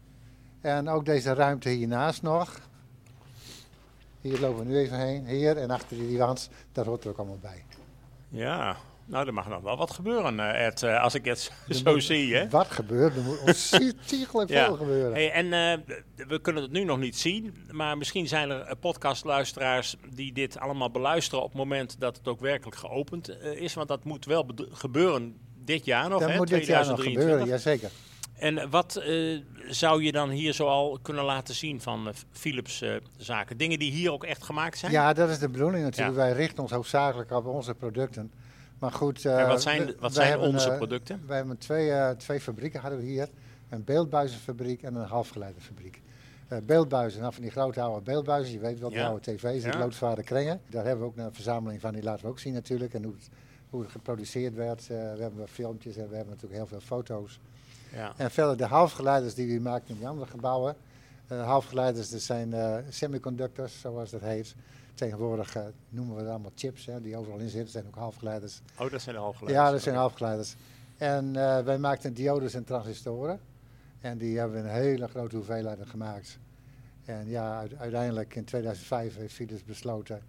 En 0.61 0.89
ook 0.89 1.05
deze 1.05 1.33
ruimte 1.33 1.69
hiernaast 1.69 2.21
nog. 2.21 2.59
Hier 4.21 4.39
lopen 4.39 4.65
we 4.65 4.71
nu 4.71 4.77
even 4.77 4.99
heen. 4.99 5.25
Hier 5.27 5.57
en 5.57 5.69
achter 5.69 5.97
die 5.97 6.17
wand, 6.17 6.49
daar 6.71 6.85
hoort 6.85 7.03
er 7.03 7.09
ook 7.09 7.17
allemaal 7.17 7.39
bij. 7.41 7.63
Ja, 8.29 8.77
nou, 9.11 9.27
er 9.27 9.33
mag 9.33 9.47
nog 9.47 9.61
wel 9.61 9.77
wat 9.77 9.91
gebeuren, 9.91 10.39
eh, 10.39 10.65
Ed, 10.65 10.83
eh, 10.83 11.03
als 11.03 11.15
ik 11.15 11.25
het 11.25 11.51
zo 11.69 11.99
zie, 11.99 12.35
hè? 12.35 12.49
Wat 12.49 12.71
gebeurt? 12.71 13.15
Er 13.15 13.21
moet 13.21 13.39
ontiegelijk 13.39 14.49
Ja. 14.49 14.65
veel 14.65 14.75
gebeuren. 14.75 15.13
Hey, 15.13 15.31
en 15.31 15.45
eh, 15.53 15.95
we 16.27 16.39
kunnen 16.41 16.63
het 16.63 16.71
nu 16.71 16.83
nog 16.83 16.97
niet 16.99 17.17
zien, 17.17 17.55
maar 17.71 17.97
misschien 17.97 18.27
zijn 18.27 18.49
er 18.49 18.75
podcastluisteraars 18.75 19.95
die 20.13 20.33
dit 20.33 20.59
allemaal 20.59 20.91
beluisteren 20.91 21.43
op 21.43 21.49
het 21.49 21.57
moment 21.57 21.99
dat 21.99 22.17
het 22.17 22.27
ook 22.27 22.39
werkelijk 22.39 22.77
geopend 22.77 23.29
is. 23.41 23.73
Want 23.73 23.87
dat 23.87 24.03
moet 24.03 24.25
wel 24.25 24.45
gebeuren 24.71 25.35
dit 25.65 25.85
jaar 25.85 26.09
nog, 26.09 26.19
dat 26.19 26.29
hè, 26.29 26.37
moet 26.37 26.47
dit 26.47 26.65
jaar 26.65 26.85
nog 26.85 26.99
2023. 26.99 27.23
gebeuren, 27.23 27.47
jazeker. 27.47 27.89
En 28.33 28.69
wat 28.69 29.03
zou 29.69 30.03
je 30.03 30.11
dan 30.11 30.29
hier 30.29 30.53
zoal 30.53 30.99
kunnen 31.01 31.23
laten 31.23 31.55
zien 31.55 31.81
van 31.81 32.13
Philips 32.31 32.83
zaken? 33.17 33.57
Dingen 33.57 33.79
die 33.79 33.91
hier 33.91 34.11
ook 34.11 34.23
echt 34.23 34.43
gemaakt 34.43 34.77
zijn? 34.77 34.91
Ja, 34.91 35.13
dat 35.13 35.29
is 35.29 35.39
de 35.39 35.49
bedoeling 35.49 35.83
natuurlijk. 35.83 36.17
Ja. 36.17 36.23
Wij 36.23 36.33
richten 36.33 36.63
ons 36.63 36.71
hoofdzakelijk 36.71 37.31
op 37.31 37.45
onze 37.45 37.73
producten. 37.73 38.31
Maar 38.81 38.91
goed, 38.91 39.25
en 39.25 39.37
eh, 39.39 39.47
wat 39.47 39.61
zijn, 39.61 39.93
wat 39.99 40.13
zijn 40.13 40.29
hebben, 40.29 40.47
onze 40.47 40.69
eh, 40.69 40.77
producten? 40.77 41.23
Wij 41.27 41.37
hebben 41.37 41.57
twee, 41.57 41.91
eh, 41.91 42.09
twee 42.09 42.39
fabrieken 42.39 42.79
hadden 42.79 42.99
we 42.99 43.05
hier. 43.05 43.29
Een 43.69 43.83
beeldbuizenfabriek 43.83 44.81
en 44.83 44.95
een 44.95 45.07
halfgeleiderfabriek. 45.07 46.01
Eh 46.47 46.57
beeldbuizen, 46.65 47.21
nou 47.21 47.33
van 47.33 47.41
die 47.41 47.51
grote 47.51 47.81
oude 47.81 48.01
beeldbuizen, 48.01 48.53
je 48.53 48.59
weet 48.59 48.79
wel, 48.79 48.89
die 48.89 48.97
Ja. 48.97 49.07
oude 49.07 49.21
tv's, 49.21 49.63
die 49.63 49.71
Ja. 49.71 49.77
loodzware 49.79 50.23
kringen. 50.23 50.61
Daar 50.69 50.85
hebben 50.85 51.05
we 51.05 51.11
ook 51.11 51.17
een 51.17 51.33
verzameling 51.33 51.81
van, 51.81 51.93
die 51.93 52.03
laten 52.03 52.25
we 52.25 52.31
ook 52.31 52.39
zien 52.39 52.53
natuurlijk. 52.53 52.93
En 52.93 53.03
hoe 53.03 53.13
het, 53.13 53.29
hoe 53.69 53.81
het 53.81 53.91
geproduceerd 53.91 54.55
werd. 54.55 54.87
We 54.87 54.93
hebben 55.19 55.47
filmpjes 55.47 55.95
en 55.95 56.09
we 56.09 56.15
hebben 56.15 56.33
natuurlijk 56.33 56.59
heel 56.59 56.67
veel 56.67 56.79
foto's. 56.79 57.39
Ja. 57.93 58.13
En 58.17 58.31
verder 58.31 58.57
de 58.57 58.65
halfgeleiders 58.65 59.33
die 59.33 59.53
we 59.57 59.61
maken 59.61 59.87
in 59.87 59.95
die 59.97 60.07
andere 60.07 60.29
gebouwen. 60.29 60.75
Eh, 61.27 61.45
halfgeleiders, 61.45 62.09
dat 62.09 62.21
zijn 62.21 62.53
semiconductors, 62.89 63.79
zoals 63.79 64.09
dat 64.09 64.21
heet. 64.21 64.55
Tegenwoordig 65.01 65.55
eh, 65.55 65.65
noemen 65.89 66.15
we 66.15 66.21
het 66.21 66.29
allemaal 66.29 66.51
chips, 66.55 66.85
hè, 66.85 67.01
die 67.01 67.17
overal 67.17 67.37
in 67.37 67.49
zitten. 67.49 67.63
Dat 67.63 67.71
zijn 67.71 67.85
ook 67.87 67.95
halfgeleiders. 67.95 68.61
Oh, 68.79 68.91
dat 68.91 69.01
zijn 69.01 69.15
de 69.15 69.21
halfgeleiders. 69.21 69.65
Ja, 69.65 69.71
dat 69.71 69.81
zijn 69.81 69.95
halfgeleiders. 69.95 70.55
En 70.97 71.35
eh, 71.35 71.63
wij 71.63 71.77
maakten 71.77 72.13
diodes 72.13 72.53
en 72.53 72.63
transistoren. 72.63 73.39
En 73.99 74.17
die 74.17 74.37
hebben 74.37 74.63
we 74.63 74.69
in 74.69 74.73
hele 74.73 75.07
grote 75.07 75.35
hoeveelheden 75.35 75.87
gemaakt. 75.87 76.39
En 77.05 77.29
ja, 77.29 77.59
uite- 77.59 77.77
uiteindelijk 77.77 78.35
in 78.35 78.43
2005 78.45 79.15
heeft 79.15 79.33
Philips 79.33 79.63
besloten, 79.63 80.21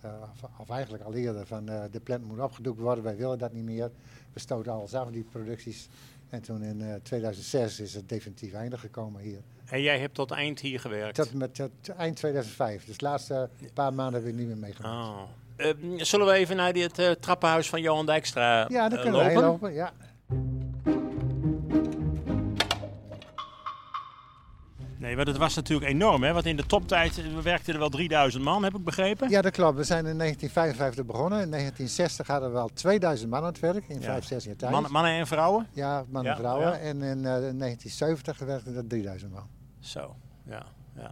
eh, 0.00 0.10
of, 0.32 0.50
of 0.58 0.70
eigenlijk 0.70 1.04
al 1.04 1.14
eerder, 1.14 1.46
van 1.46 1.66
de 1.66 2.00
plant 2.02 2.24
moet 2.24 2.40
opgedoekt 2.40 2.80
worden. 2.80 3.04
Wij 3.04 3.16
willen 3.16 3.38
dat 3.38 3.52
niet 3.52 3.64
meer. 3.64 3.90
We 4.32 4.40
stoten 4.40 4.72
alles 4.72 4.94
af, 4.94 5.10
die 5.10 5.24
producties. 5.24 5.88
En 6.28 6.42
toen 6.42 6.62
in 6.62 6.82
eh, 6.82 6.94
2006 7.02 7.80
is 7.80 7.94
het 7.94 8.08
definitief 8.08 8.52
einde 8.52 8.78
gekomen 8.78 9.22
hier. 9.22 9.40
En 9.66 9.82
jij 9.82 9.98
hebt 9.98 10.14
tot 10.14 10.30
eind 10.30 10.60
hier 10.60 10.80
gewerkt? 10.80 11.14
Tot 11.14 11.34
met 11.34 11.54
tot 11.54 11.70
eind 11.96 12.16
2005. 12.16 12.84
Dus 12.84 12.96
de 12.96 13.04
laatste 13.04 13.48
paar 13.74 13.92
maanden 13.94 14.14
hebben 14.14 14.32
we 14.32 14.38
niet 14.38 14.48
meer 14.48 14.56
meegemaakt. 14.58 15.08
Oh. 15.08 15.20
Eh, 15.56 15.72
zullen 15.96 16.26
we 16.26 16.32
even 16.32 16.56
naar 16.56 16.72
dit 16.72 16.98
eh, 16.98 17.10
trappenhuis 17.10 17.68
van 17.68 17.80
Johan 17.80 18.06
Dijkstra 18.06 18.66
Ja, 18.68 18.88
daar 18.88 18.98
eh, 18.98 19.04
kunnen 19.04 19.12
we 19.12 19.26
lopen? 19.26 19.42
heen 19.42 19.50
lopen. 19.50 19.72
Ja. 19.74 19.92
Nee, 24.98 25.16
maar 25.16 25.24
dat 25.24 25.36
was 25.36 25.54
natuurlijk 25.54 25.90
enorm, 25.90 26.22
hè? 26.22 26.32
Want 26.32 26.46
in 26.46 26.56
de 26.56 26.66
toptijd 26.66 27.18
eh, 27.18 27.24
werkten 27.42 27.72
er 27.72 27.78
wel 27.78 27.88
3000 27.88 28.42
man, 28.44 28.64
heb 28.64 28.74
ik 28.74 28.84
begrepen. 28.84 29.30
ja, 29.30 29.42
dat 29.42 29.52
klopt. 29.52 29.76
We 29.76 29.84
zijn 29.84 30.06
in 30.06 30.18
1955 30.18 31.04
begonnen. 31.06 31.40
In 31.42 31.50
1960 31.50 32.26
hadden 32.26 32.52
we 32.52 32.58
al 32.58 32.70
2000 32.74 33.30
man 33.30 33.40
aan 33.40 33.46
het 33.46 33.60
werk 33.60 33.84
in 33.88 34.00
Ja. 34.00 34.02
5, 34.04 34.24
6 34.24 34.44
jaar 34.44 34.56
tijd. 34.56 34.72
Mannen, 34.72 34.92
mannen 34.92 35.12
en 35.12 35.26
vrouwen? 35.26 35.66
Ja, 35.72 36.04
mannen 36.08 36.32
en 36.32 36.38
vrouwen. 36.38 36.66
ja. 36.66 36.78
En 36.78 37.02
in 37.02 37.16
eh, 37.18 37.22
1970 37.22 38.38
werkten 38.38 38.76
er 38.76 38.86
3000 38.86 39.32
man. 39.32 39.48
Zo, 39.86 40.14
ja. 40.44 40.62
ja. 40.96 41.10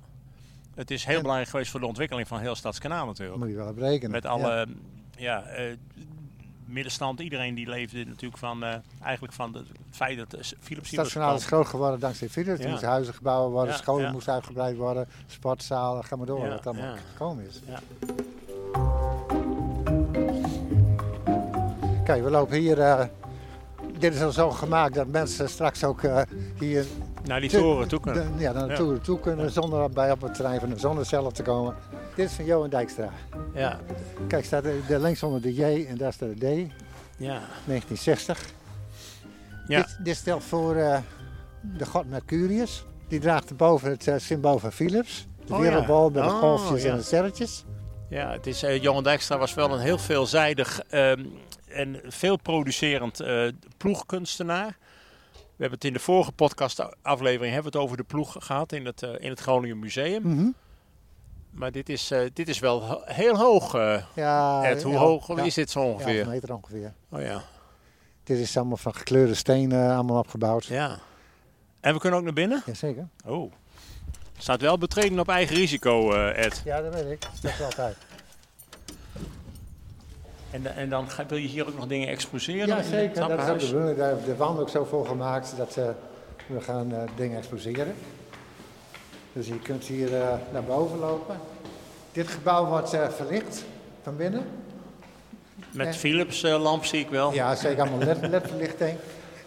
Het 0.74 0.90
is 0.90 1.04
heel 1.04 1.14
En- 1.16 1.20
belangrijk 1.20 1.50
geweest 1.50 1.70
voor 1.70 1.80
de 1.80 1.86
ontwikkeling 1.86 2.28
van 2.28 2.40
heel 2.40 2.54
Stadskanaal 2.54 3.06
natuurlijk. 3.06 3.38
moet 3.38 3.48
je 3.48 3.54
wel 3.56 3.68
op 3.68 3.78
rekenen. 3.78 4.10
Met 4.10 4.26
alle 4.26 4.66
ja. 5.16 5.42
eh, 5.42 5.76
middenstand, 6.66 7.20
iedereen 7.20 7.54
die 7.54 7.68
leefde 7.68 8.04
natuurlijk 8.04 8.38
van, 8.38 8.64
eh, 8.64 8.74
eigenlijk 9.02 9.32
van 9.34 9.52
de- 9.52 9.58
het 9.58 9.96
feit 9.96 10.18
dat 10.18 10.32
eh, 10.32 10.40
Philips 10.60 10.90
hier 10.90 10.98
Stadskanaal 10.98 11.34
is 11.36 11.46
groot 11.46 11.66
geworden 11.66 12.00
dankzij 12.00 12.28
Philips. 12.28 12.60
Er 12.64 12.70
moesten 12.70 12.88
huizen 12.88 13.14
gebouwd 13.14 13.50
worden, 13.50 13.72
Ja, 13.74 13.78
scholen 13.80 14.12
moesten 14.12 14.32
uitgebreid 14.32 14.76
worden, 14.76 15.08
sportzalen, 15.26 16.04
ga 16.04 16.16
maar 16.16 16.26
door 16.26 16.48
wat 16.48 16.66
allemaal 16.66 16.96
gekomen 17.12 17.46
is. 17.46 17.60
Ja. 17.66 17.80
Kijk, 22.04 22.22
we 22.22 22.30
lopen 22.30 22.56
hier. 22.58 23.08
dit 23.98 24.14
is 24.14 24.22
al 24.22 24.32
zo 24.32 24.50
gemaakt 24.50 24.94
dat 24.94 25.06
mensen 25.06 25.48
straks 25.48 25.84
ook 25.84 26.00
hier 26.58 26.86
Naar 27.24 27.40
die 27.40 27.50
toren 27.50 27.88
toe 27.88 28.00
kunnen. 28.00 28.32
ja, 28.38 28.52
naar 28.52 28.64
de 28.66 28.70
Ja. 28.72 28.76
toren 28.78 29.00
toe 29.02 29.20
kunnen 29.20 29.50
zonder 29.50 29.90
bij 29.90 30.10
op 30.10 30.20
het 30.20 30.34
terrein 30.34 30.60
van 30.60 30.68
de 30.68 30.78
zonnecel 30.78 31.30
te 31.30 31.42
komen. 31.42 31.76
Dit 32.14 32.28
is 32.28 32.34
van 32.34 32.44
Johan 32.44 32.68
Dijkstra. 32.70 33.08
Ja. 33.54 33.80
Kijk, 34.28 34.44
staat 34.44 34.64
er, 34.64 34.74
de 34.88 35.00
links 35.00 35.22
onder 35.22 35.40
de 35.40 35.54
J 35.54 35.86
en 35.88 35.96
daar 35.96 36.12
staat 36.12 36.28
de 36.28 36.66
D, 36.66 36.72
Ja. 37.16 37.40
1960. 37.66 38.40
Ja. 39.66 39.78
Dit, 39.80 39.96
dit 40.02 40.16
stelt 40.16 40.44
voor 40.44 40.76
eh, 40.76 40.98
de 41.60 41.86
god 41.86 42.08
Mercurius. 42.08 42.84
Die 43.08 43.20
draagt 43.20 43.50
erboven 43.50 43.90
het 43.90 44.08
eh, 44.08 44.14
symbool 44.18 44.58
van 44.58 44.72
Philips. 44.72 45.26
De 45.46 45.52
Oh 45.52 45.58
ja. 45.58 45.64
wereldbol 45.64 46.10
met 46.10 46.22
de 46.22 46.28
Oh, 46.28 46.38
golfjes 46.38 46.84
en 46.84 46.96
de 46.96 47.02
sterretjes. 47.02 47.64
Ja, 48.08 48.30
het 48.32 48.46
is, 48.46 48.62
eh, 48.62 48.82
Johan 48.82 49.02
Dijkstra 49.02 49.38
was 49.38 49.54
wel 49.54 49.72
een 49.72 49.80
heel 49.80 49.98
veelzijdig 49.98 50.80
ehm, 50.88 51.24
en 51.68 52.00
veel 52.06 52.36
producerend 52.36 53.20
ploegkunstenaar. 53.76 54.76
We 55.56 55.60
hebben 55.60 55.78
het 55.78 55.84
in 55.84 55.92
de 55.92 55.98
vorige 55.98 56.32
podcastaflevering 56.32 57.52
hebben 57.54 57.72
we 57.72 57.78
het 57.78 57.86
over 57.86 57.96
de 57.96 58.02
ploeg 58.02 58.36
gehad 58.38 58.72
in 58.72 58.86
het, 58.86 59.02
eh, 59.02 59.10
in 59.18 59.30
het 59.30 59.40
Groningen 59.40 59.78
Museum. 59.78 60.22
Mhm. 60.22 60.48
Maar 61.50 61.72
dit 61.72 61.88
is, 61.88 62.10
eh, 62.10 62.20
dit 62.32 62.48
is 62.48 62.58
wel 62.58 63.02
heel 63.04 63.36
hoog. 63.36 63.74
eh 63.74 64.02
Ja, 64.14 64.64
Ed, 64.64 64.82
hoe 64.82 64.92
ja, 64.92 64.98
hoog 64.98 65.36
ja, 65.36 65.42
is 65.42 65.54
dit 65.54 65.70
zo 65.70 65.80
11 65.80 65.92
ongeveer? 65.92 66.26
meter 66.26 66.54
ongeveer. 66.54 66.92
Oh 67.08 67.20
ja. 67.20 67.42
Dit 68.24 68.38
is 68.38 68.56
allemaal 68.56 68.76
van 68.76 68.94
gekleurde 68.94 69.34
stenen 69.34 69.94
allemaal 69.94 70.18
opgebouwd. 70.18 70.64
ja. 70.64 70.98
En 71.80 71.92
we 71.94 72.00
kunnen 72.00 72.18
ook 72.18 72.24
naar 72.24 72.34
binnen? 72.34 72.62
Jazeker. 72.66 73.08
Oh. 73.26 73.52
Staat 74.38 74.60
wel 74.60 74.78
betreden 74.78 75.18
op 75.18 75.28
eigen 75.28 75.56
risico, 75.56 76.12
Ed. 76.12 76.62
Ja, 76.64 76.80
dat 76.80 76.94
weet 76.94 77.10
ik. 77.10 77.28
Dat 77.42 77.52
er 77.58 77.64
altijd. 77.64 77.96
En, 80.54 80.76
en 80.76 80.88
dan 80.88 81.10
ga- 81.10 81.26
wil 81.26 81.38
je 81.38 81.48
hier 81.48 81.66
ook 81.68 81.76
nog 81.76 81.86
dingen 81.86 82.08
exposeren? 82.08 82.66
Ja, 82.66 82.82
zeker. 82.82 83.28
Dat 83.28 83.30
is 83.40 83.48
ook 83.48 83.58
de 83.58 83.66
bedoeling. 83.66 83.96
Daar 83.98 84.06
hebben 84.08 84.24
we 84.24 84.30
de 84.30 84.36
wand 84.36 84.58
ook 84.60 84.68
zo 84.68 84.84
voor 84.84 85.06
gemaakt 85.06 85.54
dat 85.56 85.76
eh, 85.76 85.84
we 86.46 86.60
gaan 86.60 86.92
eh, 86.92 86.98
dingen 87.16 87.38
exposeren. 87.38 87.94
Dus 89.32 89.46
je 89.46 89.58
kunt 89.58 89.84
hier 89.84 90.14
eh, 90.20 90.28
naar 90.52 90.62
boven 90.64 90.98
lopen. 90.98 91.36
Dit 92.12 92.28
gebouw 92.28 92.66
wordt 92.66 92.92
eh, 92.92 93.08
verlicht 93.08 93.64
van 94.02 94.16
binnen. 94.16 94.42
Met 95.70 95.86
En- 95.86 95.94
Philips 95.94 96.42
lamp 96.42 96.84
zie 96.84 97.00
ik 97.00 97.08
wel. 97.08 97.32
Ja, 97.32 97.54
zeker 97.54 97.80
allemaal 97.82 97.98
LED 98.06 98.28
LED-verlichting. 98.30 98.96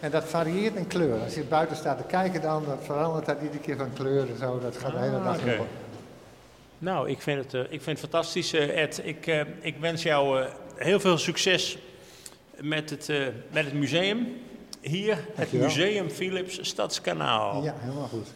En 0.00 0.10
dat 0.10 0.24
varieert 0.24 0.74
in 0.74 0.86
kleur. 0.86 1.20
Als 1.24 1.34
je 1.34 1.42
buiten 1.42 1.76
staat 1.76 1.98
te 1.98 2.04
kijken 2.04 2.40
dan, 2.42 2.64
dan 2.66 2.78
verandert 2.82 3.26
dat 3.26 3.36
iedere 3.42 3.58
keer 3.60 3.76
van 3.76 3.92
kleur 3.92 4.20
en 4.30 4.38
zo. 4.38 4.58
Dat 4.58 4.76
gaat 4.76 4.92
de 4.92 4.98
hele 4.98 5.16
Ah, 5.16 5.24
dag 5.24 5.36
oké. 5.38 5.56
door. 5.56 5.66
Nou, 6.78 7.08
ik 7.08 7.20
vind 7.22 7.44
het, 7.44 7.54
eh, 7.54 7.60
ik 7.60 7.82
vind 7.82 7.86
het 7.86 8.10
fantastisch, 8.10 8.52
eh, 8.52 8.82
Ed. 8.82 9.00
Ik, 9.04 9.26
eh, 9.26 9.40
ik 9.60 9.76
wens 9.80 10.02
jou 10.02 10.40
eh, 10.42 10.46
heel 10.78 11.00
veel 11.00 11.18
succes 11.18 11.78
met 12.60 12.90
het, 12.90 13.08
eh, 13.08 13.26
met 13.52 13.64
het 13.64 13.74
museum. 13.74 14.36
Hier, 14.80 15.16
het 15.16 15.36
Dankjewel. 15.36 15.66
Museum 15.66 16.10
Philips 16.10 16.58
Stadskanaal. 16.62 17.64
Ja, 17.64 17.74
helemaal 17.78 18.08
goed. 18.08 18.34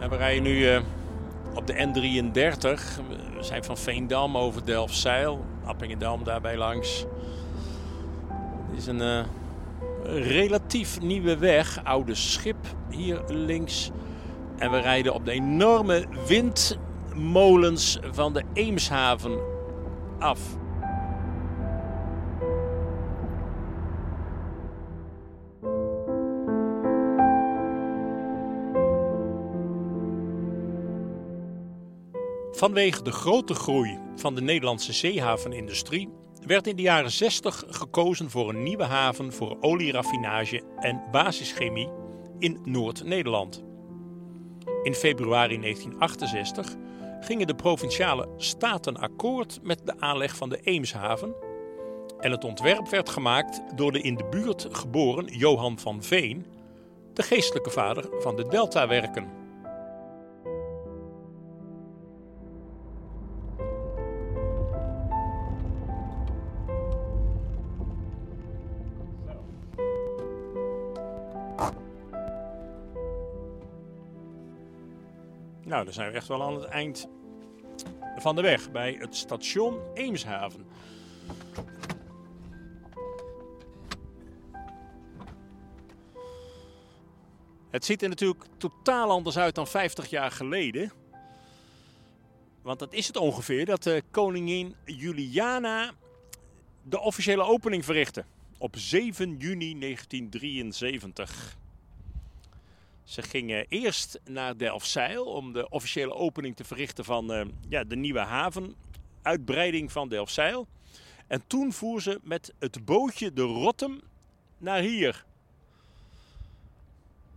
En 0.00 0.10
we 0.10 0.16
rijden 0.16 0.42
nu 0.42 0.66
eh, 0.66 0.80
op 1.54 1.66
de 1.66 1.74
N33. 1.74 3.27
We 3.38 3.44
zijn 3.44 3.64
van 3.64 3.76
Veendam 3.76 4.36
over 4.36 4.64
Delfzijl. 4.64 5.44
Appingedam 5.64 6.24
daarbij 6.24 6.56
langs. 6.56 7.04
Het 8.68 8.78
is 8.78 8.86
een 8.86 9.00
eh, 9.00 9.24
relatief 10.04 11.00
nieuwe 11.00 11.36
weg. 11.36 11.84
Oude 11.84 12.14
schip 12.14 12.56
hier 12.90 13.22
links. 13.28 13.90
En 14.56 14.70
we 14.70 14.78
rijden 14.78 15.14
op 15.14 15.24
de 15.24 15.30
enorme 15.30 16.06
windmolens 16.26 17.98
van 18.10 18.32
de 18.32 18.42
Eemshaven 18.52 19.38
af. 20.18 20.40
Vanwege 32.58 33.02
de 33.02 33.12
grote 33.12 33.54
groei 33.54 33.98
van 34.16 34.34
de 34.34 34.40
Nederlandse 34.40 34.92
zeehavenindustrie 34.92 36.08
werd 36.46 36.66
in 36.66 36.76
de 36.76 36.82
jaren 36.82 37.10
60 37.10 37.64
gekozen 37.68 38.30
voor 38.30 38.48
een 38.48 38.62
nieuwe 38.62 38.84
haven 38.84 39.32
voor 39.32 39.56
olieraffinage 39.60 40.62
en 40.76 41.02
basischemie 41.10 41.88
in 42.38 42.60
Noord-Nederland. 42.64 43.64
In 44.82 44.94
februari 44.94 45.60
1968 45.60 46.76
gingen 47.20 47.46
de 47.46 47.54
provinciale 47.54 48.28
staten 48.36 48.96
akkoord 48.96 49.58
met 49.62 49.80
de 49.84 50.00
aanleg 50.00 50.36
van 50.36 50.48
de 50.48 50.60
Eemshaven 50.60 51.34
en 52.20 52.30
het 52.30 52.44
ontwerp 52.44 52.88
werd 52.88 53.08
gemaakt 53.08 53.62
door 53.74 53.92
de 53.92 54.00
in 54.00 54.14
de 54.14 54.26
buurt 54.30 54.66
geboren 54.70 55.24
Johan 55.24 55.78
van 55.78 56.02
Veen, 56.02 56.46
de 57.12 57.22
geestelijke 57.22 57.70
vader 57.70 58.08
van 58.18 58.36
de 58.36 58.48
Deltawerken. 58.48 59.37
Nou, 75.78 75.90
dan 75.90 76.00
zijn 76.00 76.10
we 76.12 76.16
echt 76.16 76.28
wel 76.28 76.42
aan 76.42 76.54
het 76.54 76.64
eind 76.64 77.08
van 78.16 78.36
de 78.36 78.42
weg 78.42 78.70
bij 78.70 78.96
het 78.98 79.16
station 79.16 79.80
Eemshaven. 79.94 80.66
Het 87.70 87.84
ziet 87.84 88.02
er 88.02 88.08
natuurlijk 88.08 88.44
totaal 88.56 89.10
anders 89.10 89.38
uit 89.38 89.54
dan 89.54 89.66
50 89.66 90.10
jaar 90.10 90.30
geleden. 90.30 90.92
Want 92.62 92.78
dat 92.78 92.92
is 92.92 93.06
het 93.06 93.16
ongeveer 93.16 93.64
dat 93.64 93.82
de 93.82 94.02
koningin 94.10 94.74
Juliana 94.84 95.92
de 96.82 97.00
officiële 97.00 97.42
opening 97.42 97.84
verrichtte. 97.84 98.24
Op 98.58 98.76
7 98.76 99.36
juni 99.36 99.78
1973. 99.78 101.56
Ze 103.08 103.22
gingen 103.22 103.66
eerst 103.68 104.20
naar 104.24 104.56
Delfzijl 104.56 105.24
om 105.24 105.52
de 105.52 105.68
officiële 105.68 106.14
opening 106.14 106.56
te 106.56 106.64
verrichten 106.64 107.04
van 107.04 107.32
eh, 107.32 107.46
ja, 107.68 107.84
de 107.84 107.96
nieuwe 107.96 108.20
havenuitbreiding 108.20 109.92
van 109.92 110.08
Delfzijl. 110.08 110.66
En 111.26 111.42
toen 111.46 111.72
voer 111.72 112.02
ze 112.02 112.20
met 112.22 112.54
het 112.58 112.84
bootje 112.84 113.32
de 113.32 113.42
Rottem 113.42 114.00
naar 114.58 114.80
hier. 114.80 115.24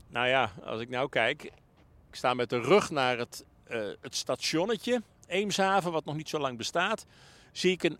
Nou 0.07 0.27
ja, 0.27 0.51
als 0.63 0.81
ik 0.81 0.89
nou 0.89 1.09
kijk, 1.09 1.43
ik 1.43 2.15
sta 2.15 2.33
met 2.33 2.49
de 2.49 2.59
rug 2.59 2.89
naar 2.89 3.17
het, 3.17 3.45
eh, 3.63 3.89
het 4.01 4.15
stationnetje 4.15 5.01
Eemshaven, 5.27 5.91
wat 5.91 6.05
nog 6.05 6.15
niet 6.15 6.29
zo 6.29 6.39
lang 6.39 6.57
bestaat, 6.57 7.05
zie 7.51 7.71
ik 7.71 7.83
een 7.83 7.97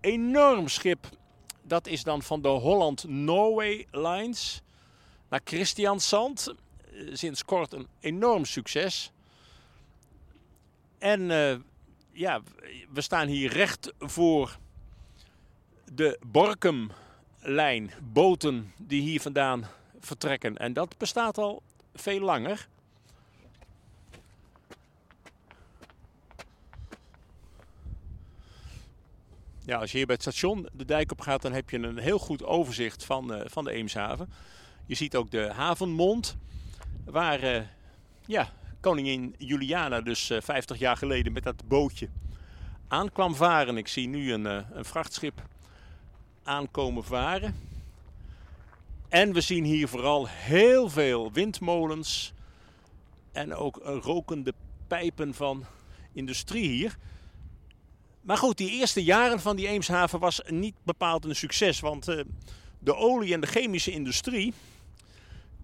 enorm 0.00 0.68
schip. 0.68 1.08
Dat 1.62 1.86
is 1.86 2.02
dan 2.02 2.22
van 2.22 2.42
de 2.42 2.48
Holland-Norway 2.48 3.86
Lines 3.90 4.62
naar 5.28 5.40
Christiansand. 5.44 6.54
Eh, 6.94 7.00
Sinds 7.12 7.44
kort 7.44 7.72
een 7.72 7.88
enorm 8.00 8.44
succes. 8.44 9.10
En 10.98 11.30
eh, 11.30 11.56
ja, 12.12 12.42
we 12.92 13.00
staan 13.00 13.28
hier 13.28 13.52
recht 13.52 13.92
voor 13.98 14.58
de 15.92 16.18
Borkum-lijn. 16.26 17.90
Boten 18.12 18.72
die 18.78 19.02
hier 19.02 19.20
vandaan 19.20 19.66
vertrekken. 20.00 20.56
En 20.56 20.72
dat 20.72 20.98
bestaat 20.98 21.38
al 21.38 21.62
veel 21.94 22.20
langer. 22.20 22.68
Ja, 29.66 29.78
als 29.78 29.90
je 29.90 29.96
hier 29.96 30.06
bij 30.06 30.14
het 30.14 30.24
station 30.24 30.68
de 30.72 30.84
dijk 30.84 31.12
op 31.12 31.20
gaat, 31.20 31.42
dan 31.42 31.52
heb 31.52 31.70
je 31.70 31.78
een 31.78 31.98
heel 31.98 32.18
goed 32.18 32.44
overzicht 32.44 33.04
van, 33.04 33.34
eh, 33.34 33.40
van 33.44 33.64
de 33.64 33.70
Eemshaven. 33.70 34.28
Je 34.86 34.94
ziet 34.94 35.16
ook 35.16 35.30
de 35.30 35.52
havenmond, 35.52 36.36
waar 37.04 37.40
eh, 37.40 37.62
ja, 38.26 38.52
koningin 38.80 39.34
Juliana 39.38 40.00
dus 40.00 40.30
eh, 40.30 40.40
50 40.40 40.78
jaar 40.78 40.96
geleden 40.96 41.32
met 41.32 41.42
dat 41.42 41.68
bootje 41.68 42.08
aan 42.88 43.12
kwam 43.12 43.34
varen. 43.34 43.76
Ik 43.76 43.88
zie 43.88 44.08
nu 44.08 44.32
een, 44.32 44.46
eh, 44.46 44.60
een 44.72 44.84
vrachtschip 44.84 45.42
aankomen 46.42 47.04
varen. 47.04 47.54
En 49.08 49.32
we 49.32 49.40
zien 49.40 49.64
hier 49.64 49.88
vooral 49.88 50.28
heel 50.28 50.90
veel 50.90 51.32
windmolens 51.32 52.32
en 53.32 53.54
ook 53.54 53.76
eh, 53.76 53.96
rokende 54.02 54.54
pijpen 54.86 55.34
van 55.34 55.64
industrie 56.12 56.68
hier. 56.68 56.96
Maar 58.20 58.36
goed, 58.36 58.56
die 58.56 58.70
eerste 58.70 59.04
jaren 59.04 59.40
van 59.40 59.56
die 59.56 59.68
Eemshaven 59.68 60.18
was 60.18 60.40
niet 60.46 60.74
bepaald 60.82 61.24
een 61.24 61.36
succes. 61.36 61.80
Want 61.80 62.08
eh, 62.08 62.24
de 62.78 62.96
olie- 62.96 63.32
en 63.32 63.40
de 63.40 63.46
chemische 63.46 63.90
industrie 63.90 64.54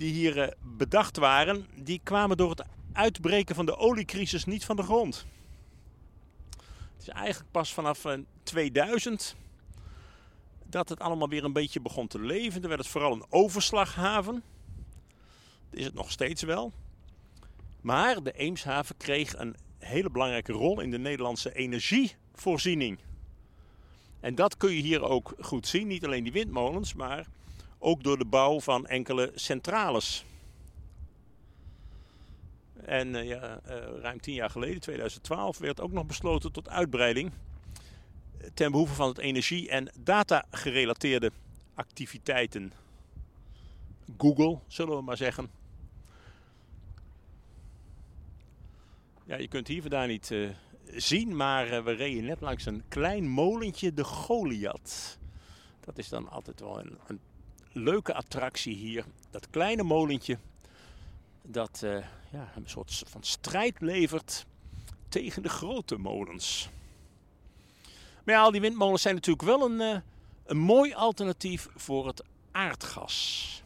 die 0.00 0.12
hier 0.12 0.38
eh, 0.42 0.52
bedacht 0.62 1.16
waren, 1.16 1.66
die 1.82 2.00
kwamen 2.02 2.36
door 2.36 2.50
het 2.50 2.64
uitbreken 2.92 3.54
van 3.54 3.66
de 3.66 3.76
oliecrisis 3.76 4.44
niet 4.44 4.64
van 4.64 4.76
de 4.76 4.82
grond. 4.82 5.26
Het 6.92 7.02
is 7.02 7.08
eigenlijk 7.08 7.50
pas 7.50 7.72
vanaf 7.72 8.04
eh, 8.04 8.18
2000 8.42 9.36
dat 10.66 10.88
het 10.88 11.00
allemaal 11.00 11.28
weer 11.28 11.44
een 11.44 11.52
beetje 11.52 11.80
begon 11.80 12.06
te 12.06 12.20
leven. 12.20 12.62
Er 12.62 12.68
werd 12.68 12.80
het 12.80 12.90
vooral 12.90 13.12
een 13.12 13.24
overslaghaven. 13.28 14.42
Dat 15.70 15.78
is 15.78 15.84
het 15.84 15.94
nog 15.94 16.10
steeds 16.10 16.42
wel. 16.42 16.72
Maar 17.80 18.22
de 18.22 18.32
Eemshaven 18.32 18.96
kreeg 18.96 19.38
een 19.38 19.56
hele 19.78 20.10
belangrijke 20.10 20.52
rol 20.52 20.80
in 20.80 20.90
de 20.90 20.98
Nederlandse 20.98 21.54
energievoorziening. 21.54 22.98
En 24.20 24.34
dat 24.34 24.56
kun 24.56 24.72
je 24.72 24.82
hier 24.82 25.02
ook 25.02 25.34
goed 25.40 25.66
zien. 25.66 25.86
Niet 25.86 26.04
alleen 26.04 26.22
die 26.22 26.32
windmolens, 26.32 26.94
maar 26.94 27.26
ook 27.80 28.02
door 28.02 28.18
de 28.18 28.24
bouw 28.24 28.60
van 28.60 28.86
enkele 28.86 29.32
centrales. 29.34 30.24
En 32.84 33.14
eh, 33.14 33.26
ja, 33.26 33.60
eh, 33.64 33.76
ruim 34.00 34.20
tien 34.20 34.34
jaar 34.34 34.50
geleden, 34.50 34.80
2012, 34.80 35.58
werd 35.58 35.80
ook 35.80 35.92
nog 35.92 36.06
besloten 36.06 36.52
tot 36.52 36.68
uitbreiding 36.68 37.32
eh, 38.38 38.48
ten 38.54 38.70
behoeve 38.70 38.94
van 38.94 39.08
het 39.08 39.18
energie- 39.18 39.68
en 39.68 39.92
data-gerelateerde 39.98 41.30
activiteiten. 41.74 42.72
Google, 44.18 44.58
zullen 44.66 44.96
we 44.96 45.02
maar 45.02 45.16
zeggen. 45.16 45.50
Ja, 49.24 49.36
je 49.36 49.48
kunt 49.48 49.68
hier 49.68 49.80
vandaan 49.80 50.08
niet 50.08 50.34
zien, 50.86 51.36
maar 51.36 51.84
we 51.84 51.92
reden 51.92 52.24
net 52.24 52.40
langs 52.40 52.66
een 52.66 52.82
klein 52.88 53.28
molentje, 53.28 53.94
de 53.94 54.04
Goliath. 54.04 55.18
Dat 55.80 55.98
is 55.98 56.08
dan 56.08 56.28
altijd 56.28 56.60
wel 56.60 56.80
een, 56.80 56.98
een 57.06 57.20
leuke 57.72 58.14
attractie 58.14 58.74
hier. 58.74 59.04
Dat 59.30 59.50
kleine 59.50 59.82
molentje, 59.82 60.38
dat 61.42 61.80
eh, 61.82 61.96
ja, 62.32 62.52
een 62.56 62.68
soort 62.68 63.02
van 63.06 63.22
strijd 63.22 63.80
levert 63.80 64.46
tegen 65.08 65.42
de 65.42 65.48
grote 65.48 65.96
molens. 65.96 66.68
Maar 68.24 68.34
ja, 68.34 68.40
al 68.40 68.50
die 68.50 68.60
windmolens 68.60 69.02
zijn 69.02 69.14
natuurlijk 69.14 69.46
wel 69.46 69.70
een, 69.70 69.80
uh, 69.80 70.00
een 70.44 70.58
mooi 70.58 70.94
alternatief 70.94 71.68
voor 71.76 72.06
het 72.06 72.24
aardgas. 72.50 73.59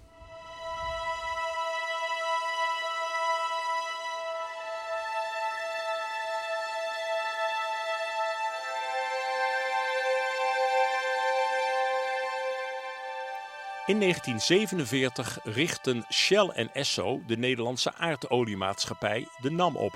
In 13.86 14.00
1947 14.00 15.38
richtten 15.42 16.06
Shell 16.12 16.48
en 16.48 16.74
Esso 16.74 17.20
de 17.26 17.36
Nederlandse 17.36 17.94
aardoliemaatschappij 17.94 19.28
de 19.40 19.50
NAM 19.50 19.76
op. 19.76 19.92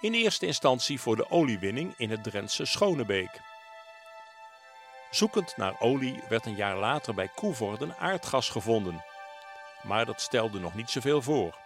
In 0.00 0.12
eerste 0.12 0.46
instantie 0.46 1.00
voor 1.00 1.16
de 1.16 1.30
oliewinning 1.30 1.94
in 1.96 2.10
het 2.10 2.24
Drentse 2.24 2.64
Schonebeek. 2.64 3.40
Zoekend 5.10 5.56
naar 5.56 5.80
olie 5.80 6.22
werd 6.28 6.46
een 6.46 6.56
jaar 6.56 6.76
later 6.76 7.14
bij 7.14 7.28
Koevorden 7.34 7.96
aardgas 7.98 8.48
gevonden. 8.48 9.04
Maar 9.82 10.06
dat 10.06 10.20
stelde 10.20 10.58
nog 10.58 10.74
niet 10.74 10.90
zoveel 10.90 11.22
voor. 11.22 11.58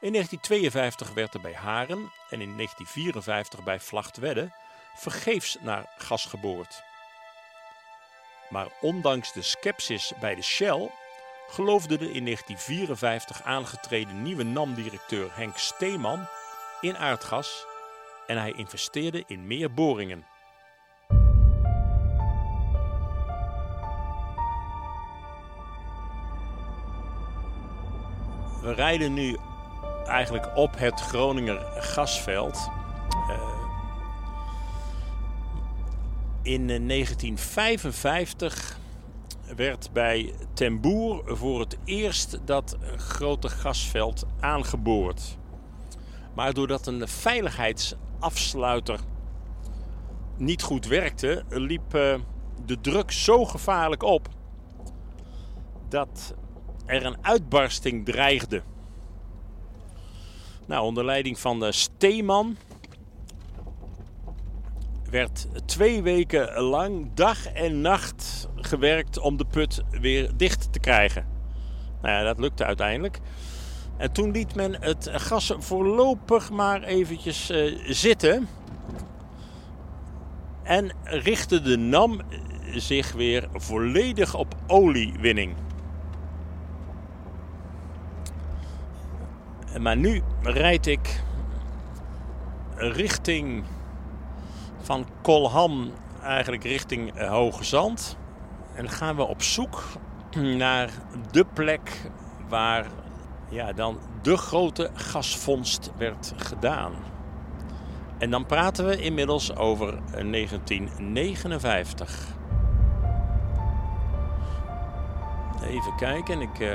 In 0.00 0.12
1952 0.12 1.14
werd 1.14 1.34
er 1.34 1.40
bij 1.40 1.54
Haren 1.54 2.12
en 2.30 2.40
in 2.40 2.56
1954 2.56 3.62
bij 3.62 3.80
Vlachtwedde 3.80 4.52
vergeefs 4.94 5.56
naar 5.60 5.92
gas 5.96 6.24
geboord. 6.24 6.82
Maar 8.52 8.66
ondanks 8.80 9.32
de 9.32 9.42
scepsis 9.42 10.12
bij 10.20 10.34
de 10.34 10.42
Shell 10.42 10.90
geloofde 11.48 11.98
de 11.98 12.12
in 12.12 12.24
1954 12.24 13.42
aangetreden 13.42 14.22
nieuwe 14.22 14.42
NAM-directeur 14.42 15.30
Henk 15.34 15.56
Steeman 15.56 16.26
in 16.80 16.96
aardgas 16.96 17.66
en 18.26 18.36
hij 18.38 18.52
investeerde 18.52 19.24
in 19.26 19.46
meer 19.46 19.74
boringen. 19.74 20.26
We 28.60 28.72
rijden 28.74 29.14
nu 29.14 29.36
eigenlijk 30.06 30.56
op 30.56 30.78
het 30.78 31.00
Groninger 31.00 31.82
gasveld. 31.82 32.70
In 36.42 36.66
1955 36.66 38.78
werd 39.56 39.90
bij 39.92 40.34
Temboer 40.54 41.36
voor 41.36 41.60
het 41.60 41.76
eerst 41.84 42.38
dat 42.44 42.76
grote 42.96 43.48
gasveld 43.48 44.26
aangeboord. 44.40 45.38
Maar 46.34 46.54
doordat 46.54 46.86
een 46.86 47.08
veiligheidsafsluiter 47.08 49.00
niet 50.36 50.62
goed 50.62 50.86
werkte, 50.86 51.44
liep 51.48 51.94
eh, 51.94 52.14
de 52.64 52.80
druk 52.80 53.10
zo 53.10 53.44
gevaarlijk 53.44 54.02
op 54.02 54.28
dat 55.88 56.34
er 56.86 57.06
een 57.06 57.16
uitbarsting 57.20 58.04
dreigde. 58.04 58.62
Nou, 60.66 60.84
onder 60.84 61.04
leiding 61.04 61.38
van 61.38 61.72
Steeman 61.72 62.56
werd 65.12 65.48
twee 65.64 66.02
weken 66.02 66.60
lang 66.60 67.10
dag 67.14 67.46
en 67.46 67.80
nacht 67.80 68.48
gewerkt 68.56 69.18
om 69.18 69.36
de 69.36 69.44
put 69.44 69.82
weer 69.90 70.30
dicht 70.36 70.72
te 70.72 70.78
krijgen. 70.78 71.26
Nou 72.02 72.14
ja, 72.14 72.22
dat 72.22 72.38
lukte 72.38 72.64
uiteindelijk. 72.64 73.18
En 73.96 74.12
toen 74.12 74.30
liet 74.30 74.54
men 74.54 74.76
het 74.80 75.10
gas 75.12 75.54
voorlopig 75.58 76.50
maar 76.50 76.82
eventjes 76.82 77.50
uh, 77.50 77.78
zitten. 77.86 78.48
En 80.62 80.92
richtte 81.02 81.60
de 81.60 81.76
NAM 81.76 82.20
zich 82.74 83.12
weer 83.12 83.48
volledig 83.52 84.34
op 84.34 84.54
oliewinning. 84.66 85.54
Maar 89.80 89.96
nu 89.96 90.22
rijd 90.42 90.86
ik 90.86 91.22
richting 92.76 93.64
van 94.82 95.06
Kolham 95.22 95.92
eigenlijk 96.22 96.64
richting 96.64 97.20
uh, 97.20 97.28
Hoge 97.28 97.64
Zand. 97.64 98.16
En 98.74 98.88
gaan 98.88 99.16
we 99.16 99.22
op 99.22 99.42
zoek 99.42 99.82
naar 100.64 100.90
de 101.30 101.44
plek 101.44 102.10
waar 102.48 102.86
ja, 103.48 103.72
dan 103.72 103.98
de 104.22 104.36
grote 104.36 104.90
gasvondst 104.94 105.90
werd 105.96 106.32
gedaan. 106.36 106.92
En 108.18 108.30
dan 108.30 108.46
praten 108.46 108.86
we 108.86 109.02
inmiddels 109.02 109.56
over 109.56 109.98
1959. 110.10 112.30
Even 115.62 115.96
kijken, 115.96 116.40
ik, 116.40 116.58
uh, 116.58 116.72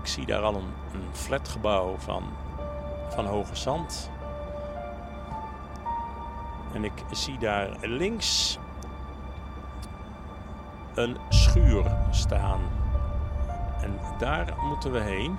ik 0.00 0.06
zie 0.06 0.26
daar 0.26 0.42
al 0.42 0.54
een, 0.54 0.72
een 0.92 1.06
flatgebouw 1.12 1.96
van, 1.98 2.22
van 3.08 3.26
Hoge 3.26 3.56
Zand. 3.56 4.10
En 6.72 6.84
ik 6.84 7.04
zie 7.10 7.38
daar 7.38 7.76
links 7.80 8.58
een 10.94 11.16
schuur 11.28 11.96
staan. 12.10 12.60
En 13.80 13.98
daar 14.18 14.54
moeten 14.62 14.92
we 14.92 15.00
heen. 15.00 15.36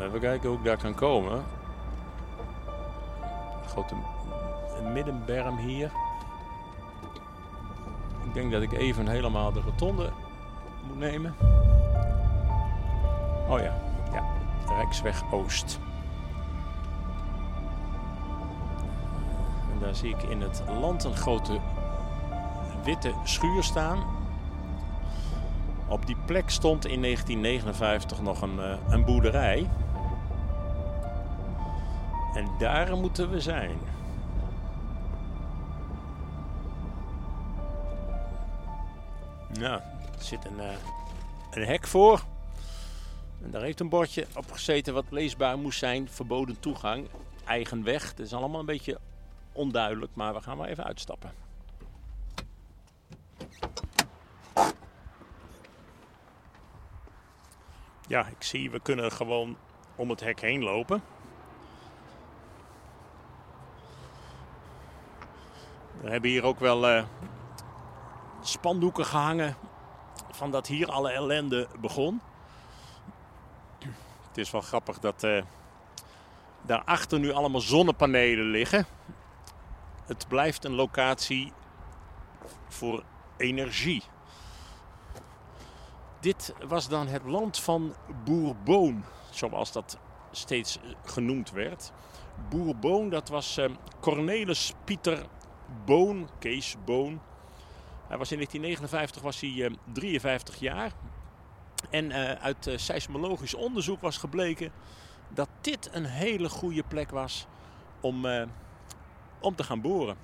Even 0.00 0.20
kijken 0.20 0.48
hoe 0.48 0.58
ik 0.58 0.64
daar 0.64 0.76
kan 0.76 0.94
komen. 0.94 1.44
Een 3.62 3.68
grote 3.68 3.94
middenberm 4.92 5.56
hier. 5.56 5.90
Ik 8.24 8.34
denk 8.34 8.52
dat 8.52 8.62
ik 8.62 8.72
even 8.72 9.08
helemaal 9.08 9.52
de 9.52 9.60
rotonde 9.60 10.10
moet 10.86 10.98
nemen. 10.98 11.34
Oh 13.48 13.60
ja, 13.60 13.80
ja. 14.12 14.24
Rijksweg 14.68 15.22
Oost. 15.30 15.78
Daar 19.82 19.94
zie 19.94 20.14
ik 20.14 20.22
in 20.22 20.40
het 20.40 20.62
land 20.80 21.04
een 21.04 21.16
grote 21.16 21.60
witte 22.84 23.12
schuur 23.24 23.62
staan. 23.62 24.04
Op 25.88 26.06
die 26.06 26.16
plek 26.26 26.50
stond 26.50 26.86
in 26.86 27.02
1959 27.02 28.20
nog 28.20 28.42
een, 28.42 28.56
uh, 28.56 28.74
een 28.88 29.04
boerderij. 29.04 29.70
En 32.34 32.48
daar 32.58 32.96
moeten 32.96 33.30
we 33.30 33.40
zijn. 33.40 33.78
Nou, 39.58 39.80
er 40.18 40.24
zit 40.24 40.44
een, 40.44 40.56
uh, 40.56 40.70
een 41.50 41.64
hek 41.66 41.86
voor. 41.86 42.24
En 43.42 43.50
daar 43.50 43.62
heeft 43.62 43.80
een 43.80 43.88
bordje 43.88 44.26
op 44.36 44.52
gezeten 44.52 44.94
wat 44.94 45.04
leesbaar 45.10 45.58
moest 45.58 45.78
zijn. 45.78 46.08
Verboden 46.08 46.60
toegang, 46.60 47.06
eigen 47.44 47.84
weg. 47.84 48.08
Het 48.08 48.18
is 48.18 48.34
allemaal 48.34 48.60
een 48.60 48.66
beetje 48.66 48.98
onduidelijk, 49.52 50.14
maar 50.14 50.34
we 50.34 50.40
gaan 50.40 50.56
maar 50.56 50.68
even 50.68 50.84
uitstappen. 50.84 51.32
Ja, 58.06 58.26
ik 58.26 58.42
zie, 58.42 58.70
we 58.70 58.80
kunnen 58.80 59.12
gewoon 59.12 59.56
om 59.96 60.10
het 60.10 60.20
hek 60.20 60.40
heen 60.40 60.62
lopen. 60.62 61.02
We 66.00 66.10
hebben 66.10 66.30
hier 66.30 66.44
ook 66.44 66.58
wel 66.58 66.90
uh, 66.90 67.04
spandoeken 68.40 69.04
gehangen 69.04 69.56
van 70.30 70.50
dat 70.50 70.66
hier 70.66 70.90
alle 70.90 71.10
ellende 71.10 71.68
begon. 71.80 72.20
Het 74.28 74.38
is 74.38 74.50
wel 74.50 74.60
grappig 74.60 74.98
dat 74.98 75.22
uh, 75.22 75.42
daarachter 76.62 77.18
nu 77.18 77.32
allemaal 77.32 77.60
zonnepanelen 77.60 78.46
liggen 78.46 78.86
het 80.06 80.28
blijft 80.28 80.64
een 80.64 80.74
locatie 80.74 81.52
voor 82.68 83.02
energie. 83.36 84.02
Dit 86.20 86.54
was 86.66 86.88
dan 86.88 87.06
het 87.06 87.24
land 87.24 87.58
van 87.58 87.94
Boerboon, 88.24 89.04
zoals 89.30 89.72
dat 89.72 89.98
steeds 90.30 90.78
genoemd 91.04 91.50
werd. 91.50 91.92
Boerboon, 92.48 93.10
dat 93.10 93.28
was 93.28 93.58
uh, 93.58 93.70
Cornelis 94.00 94.74
Pieter 94.84 95.26
Boon, 95.84 96.28
Kees 96.38 96.76
Boon. 96.84 97.20
Hij 98.08 98.18
was 98.18 98.32
in 98.32 98.36
1959 98.36 99.22
was 99.22 99.40
hij, 99.40 99.50
uh, 99.50 99.66
eh, 99.66 99.72
53 99.92 100.60
jaar. 100.60 100.92
En 101.90 102.12
uit 102.40 102.70
seismologisch 102.76 103.54
onderzoek 103.54 104.00
was 104.00 104.16
gebleken 104.16 104.72
dat 105.28 105.48
dit 105.60 105.88
een 105.92 106.04
hele 106.04 106.48
goede 106.48 106.82
plek 106.82 107.10
was 107.10 107.46
om 108.00 108.26
om 109.42 109.54
te 109.54 109.64
gaan 109.64 109.80
boren. 109.80 110.16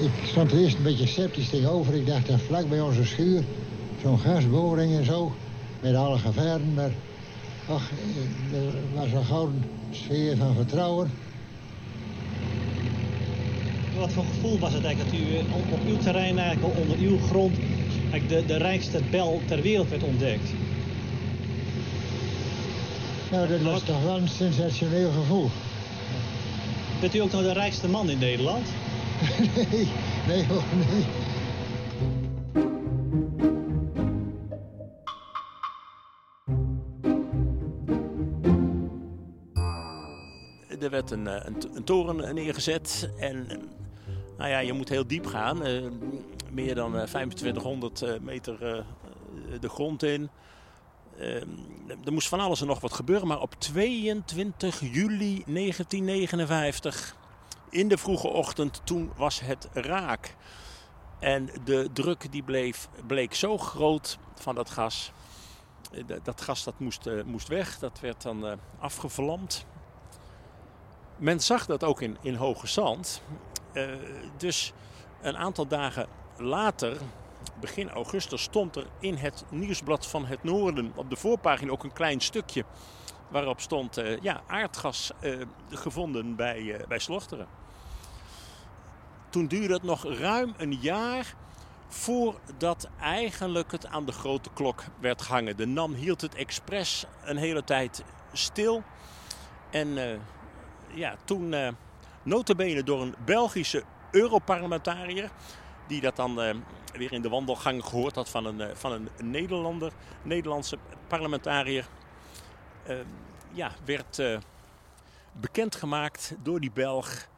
Ik 0.00 0.26
stond 0.26 0.52
er 0.52 0.58
eerst 0.58 0.76
een 0.76 0.82
beetje 0.82 1.06
sceptisch 1.06 1.48
tegenover. 1.48 1.94
Ik 1.94 2.06
dacht 2.06 2.26
dat 2.26 2.40
vlak 2.40 2.68
bij 2.68 2.80
onze 2.80 3.04
schuur 3.04 3.44
zo'n 4.02 4.18
gasboring 4.18 4.96
en 4.96 5.04
zo, 5.04 5.32
met 5.80 5.94
alle 5.94 6.18
gevaren. 6.18 6.74
Maar 6.74 6.90
ach, 7.68 7.90
er 8.52 8.74
was 8.94 9.12
een 9.12 9.24
gouden 9.24 9.64
sfeer 9.90 10.36
van 10.36 10.54
vertrouwen. 10.54 11.10
Wat 13.96 14.12
voor 14.12 14.24
gevoel 14.24 14.58
was 14.58 14.72
het 14.72 14.84
eigenlijk 14.84 15.14
dat 15.14 15.20
u 15.20 15.36
eh, 15.36 15.54
op, 15.54 15.72
op 15.72 15.86
uw 15.86 15.96
terrein, 15.96 16.38
eigenlijk 16.38 16.78
onder 16.78 16.98
uw 16.98 17.18
grond, 17.18 17.58
eigenlijk 18.10 18.28
de, 18.28 18.46
de 18.46 18.56
rijkste 18.56 19.00
bel 19.10 19.40
ter 19.46 19.62
wereld 19.62 19.88
werd 19.88 20.02
ontdekt? 20.02 20.50
Nou, 23.30 23.48
dat 23.48 23.60
was 23.60 23.82
toch 23.82 24.02
wel 24.02 24.16
een 24.16 24.28
sensationeel 24.28 25.10
gevoel. 25.10 25.50
Bent 27.00 27.14
u 27.14 27.18
ook 27.18 27.30
nog 27.32 27.42
de 27.42 27.52
rijkste 27.52 27.88
man 27.88 28.10
in 28.10 28.18
Nederland? 28.18 28.66
nee, 29.56 29.88
nee 30.26 30.46
hoor, 30.46 30.62
nee. 30.76 31.04
Er 40.80 40.90
werd 40.90 41.10
een, 41.10 41.26
eh, 41.26 41.44
een, 41.44 41.56
een 41.74 41.84
toren 41.84 42.34
neergezet 42.34 43.10
en 43.18 43.46
nou 44.38 44.50
ja, 44.50 44.58
je 44.58 44.72
moet 44.72 44.88
heel 44.88 45.06
diep 45.06 45.26
gaan. 45.26 45.64
eh, 45.64 45.82
meer 46.52 46.74
dan 46.74 46.96
eh, 46.96 47.02
2500 47.02 48.02
eh, 48.02 48.10
meter 48.20 48.64
eh, 48.66 48.82
de 49.60 49.68
grond 49.68 50.02
in. 50.02 50.28
Eh, 51.18 51.34
er 52.04 52.12
moest 52.12 52.28
van 52.28 52.40
alles 52.40 52.60
en 52.60 52.66
nog 52.66 52.80
wat 52.80 52.92
gebeuren, 52.92 53.28
maar 53.28 53.40
op 53.40 53.54
22 53.58 54.80
juli 54.80 55.42
1959, 55.46 57.16
in 57.70 57.88
de 57.88 57.98
vroege 57.98 58.28
ochtend, 58.28 58.80
toen 58.84 59.12
was 59.16 59.40
het 59.40 59.68
raak. 59.72 60.36
En 61.18 61.50
de 61.64 61.88
druk 61.92 62.32
die 62.32 62.42
bleef, 62.42 62.88
bleek 63.06 63.34
zo 63.34 63.58
groot 63.58 64.18
van 64.34 64.54
dat 64.54 64.70
gas. 64.70 65.12
Eh, 65.92 66.04
dat- 66.22 66.40
gas 66.40 66.64
dat 66.64 66.78
moest, 66.78 67.06
eh, 67.06 67.22
moest 67.24 67.48
weg, 67.48 67.78
dat 67.78 68.00
werd 68.00 68.22
dan 68.22 68.46
eh, 68.46 68.52
afgevlamd. 68.78 69.66
Men 71.16 71.40
zag 71.40 71.66
dat 71.66 71.84
ook 71.84 72.00
in, 72.02 72.16
in 72.22 72.34
Hoge 72.34 72.66
Zand. 72.66 73.22
Dus 74.36 74.72
een 75.22 75.36
aantal 75.36 75.66
dagen 75.66 76.06
later, 76.36 76.96
begin 77.60 77.90
augustus, 77.90 78.42
stond 78.42 78.76
er 78.76 78.86
in 79.00 79.14
het 79.14 79.44
nieuwsblad 79.50 80.06
van 80.06 80.26
het 80.26 80.44
Noorden 80.44 80.92
op 80.94 81.10
de 81.10 81.16
voorpagina 81.16 81.70
ook 81.70 81.84
een 81.84 81.92
klein 81.92 82.20
stukje. 82.20 82.64
Waarop 83.28 83.60
stond 83.60 83.96
eh, 83.96 84.20
ja, 84.20 84.42
aardgas 84.46 85.10
eh, 85.20 85.40
gevonden 85.70 86.36
bij, 86.36 86.74
eh, 86.74 86.86
bij 86.86 86.98
Slochteren. 86.98 87.46
Toen 89.28 89.46
duurde 89.46 89.74
het 89.74 89.82
nog 89.82 90.04
ruim 90.04 90.54
een 90.56 90.78
jaar 90.80 91.34
voordat 91.88 92.88
eigenlijk 93.00 93.72
het 93.72 93.86
aan 93.86 94.06
de 94.06 94.12
grote 94.12 94.50
klok 94.54 94.82
werd 95.00 95.22
gehangen. 95.22 95.56
De 95.56 95.66
NAM 95.66 95.94
hield 95.94 96.20
het 96.20 96.34
expres 96.34 97.04
een 97.24 97.36
hele 97.36 97.64
tijd 97.64 98.04
stil. 98.32 98.82
En 99.70 100.20
ja, 100.94 101.16
toen 101.24 101.52
uh, 101.52 101.68
notabene 102.22 102.82
door 102.82 103.02
een 103.02 103.14
Belgische 103.24 103.82
Europarlementariër... 104.10 105.30
die 105.86 106.00
dat 106.00 106.16
dan 106.16 106.62
weer 106.98 107.12
in 107.12 107.22
de 107.22 107.28
wandelgang 107.28 107.84
gehoord 107.84 108.14
had 108.14 108.28
van 108.28 108.46
een, 108.46 108.60
eh, 108.60 108.74
van 108.74 108.92
een 108.92 109.08
Nederlander, 109.22 109.92
Nederlandse 110.22 110.78
parlementariër... 111.06 111.88
eh, 112.86 112.96
ja, 113.52 113.72
werd 113.84 114.18
eh, 114.18 114.38
bekendgemaakt 115.32 116.34
door 116.42 116.60
die 116.60 116.70
Belg 116.70 117.28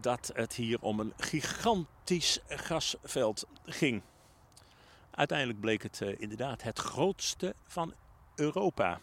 dat 0.00 0.30
het 0.34 0.54
hier 0.54 0.80
om 0.80 1.00
een 1.00 1.12
gigantisch 1.16 2.40
gasveld 2.48 3.46
ging. 3.64 4.02
Uiteindelijk 5.10 5.60
bleek 5.60 5.82
het 5.82 6.00
eh, 6.00 6.20
inderdaad 6.20 6.62
het 6.62 6.78
grootste 6.78 7.54
van 7.66 7.94
Europa. 8.34 9.00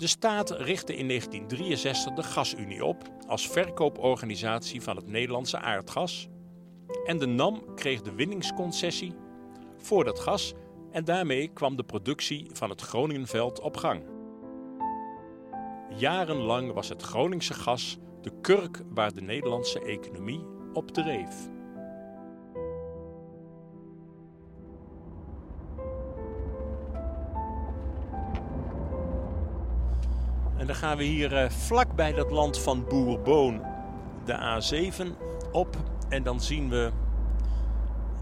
De 0.00 0.06
staat 0.06 0.50
richtte 0.50 0.96
in 0.96 1.08
1963 1.08 2.14
de 2.14 2.22
Gasunie 2.22 2.84
op 2.84 3.02
als 3.26 3.48
verkooporganisatie 3.48 4.82
van 4.82 4.96
het 4.96 5.06
Nederlandse 5.06 5.58
aardgas. 5.58 6.28
En 7.04 7.18
de 7.18 7.26
NAM 7.26 7.74
kreeg 7.74 8.02
de 8.02 8.14
winningsconcessie 8.14 9.14
voor 9.76 10.04
dat 10.04 10.18
gas 10.18 10.52
en 10.90 11.04
daarmee 11.04 11.48
kwam 11.48 11.76
de 11.76 11.82
productie 11.82 12.46
van 12.52 12.70
het 12.70 12.80
Groningenveld 12.80 13.60
op 13.60 13.76
gang. 13.76 14.02
Jarenlang 15.96 16.72
was 16.72 16.88
het 16.88 17.02
Groningse 17.02 17.54
gas 17.54 17.98
de 18.22 18.32
kurk 18.40 18.82
waar 18.88 19.14
de 19.14 19.22
Nederlandse 19.22 19.80
economie 19.80 20.44
op 20.72 20.90
dreef. 20.90 21.48
Dan 30.70 30.78
gaan 30.78 30.96
we 30.96 31.04
hier 31.04 31.36
eh, 31.36 31.50
vlak 31.50 31.94
bij 31.94 32.12
dat 32.12 32.30
land 32.30 32.58
van 32.58 32.84
Boerboon 32.88 33.62
de 34.24 34.34
A7 34.34 35.06
op. 35.52 35.76
En 36.08 36.22
dan 36.22 36.40
zien 36.40 36.68
we 36.68 36.90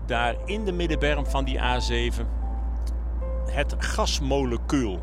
daar 0.07 0.35
in 0.45 0.65
de 0.65 0.73
middenberm 0.73 1.27
van 1.27 1.45
die 1.45 1.59
A7 1.59 2.23
het 3.51 3.75
gasmolecuul. 3.79 5.01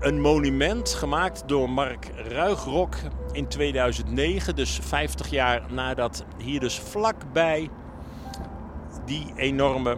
Een 0.00 0.20
monument 0.20 0.88
gemaakt 0.88 1.42
door 1.46 1.70
Mark 1.70 2.10
Ruigrok 2.14 2.94
in 3.32 3.48
2009, 3.48 4.56
dus 4.56 4.78
50 4.82 5.30
jaar 5.30 5.62
nadat 5.72 6.24
hier 6.36 6.60
dus 6.60 6.78
vlakbij 6.78 7.70
die 9.04 9.32
enorme 9.36 9.96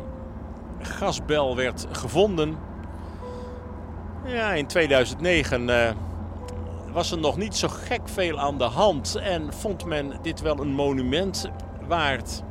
gasbel 0.81 1.57
werd 1.57 1.87
gevonden. 1.91 2.57
Ja, 4.25 4.53
in 4.53 4.67
2009 4.67 5.69
eh, 5.69 5.91
was 6.93 7.11
er 7.11 7.19
nog 7.19 7.37
niet 7.37 7.57
zo 7.57 7.69
gek 7.69 8.09
veel 8.09 8.39
aan 8.39 8.59
de 8.59 8.65
hand 8.65 9.15
en 9.15 9.53
vond 9.53 9.85
men 9.85 10.19
dit 10.23 10.41
wel 10.41 10.61
een 10.61 10.73
monument 10.73 11.51
waard. 11.87 12.43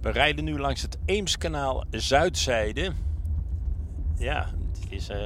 We 0.00 0.10
rijden 0.10 0.44
nu 0.44 0.58
langs 0.58 0.82
het 0.82 0.98
Eemskanaal 1.04 1.84
Zuidzijde. 1.90 2.92
Ja, 4.18 4.46
het 4.82 4.92
is 4.92 5.08
eh, 5.08 5.24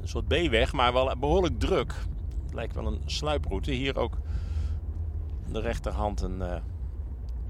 een 0.00 0.08
soort 0.08 0.28
B-weg, 0.28 0.72
maar 0.72 0.92
wel 0.92 1.16
behoorlijk 1.18 1.58
druk. 1.58 1.94
Het 2.44 2.54
lijkt 2.54 2.74
wel 2.74 2.86
een 2.86 3.02
sluiproute. 3.06 3.70
Hier 3.70 3.98
ook 3.98 4.18
aan 5.46 5.52
de 5.52 5.60
rechterhand 5.60 6.20
een 6.20 6.42
eh, 6.42 6.56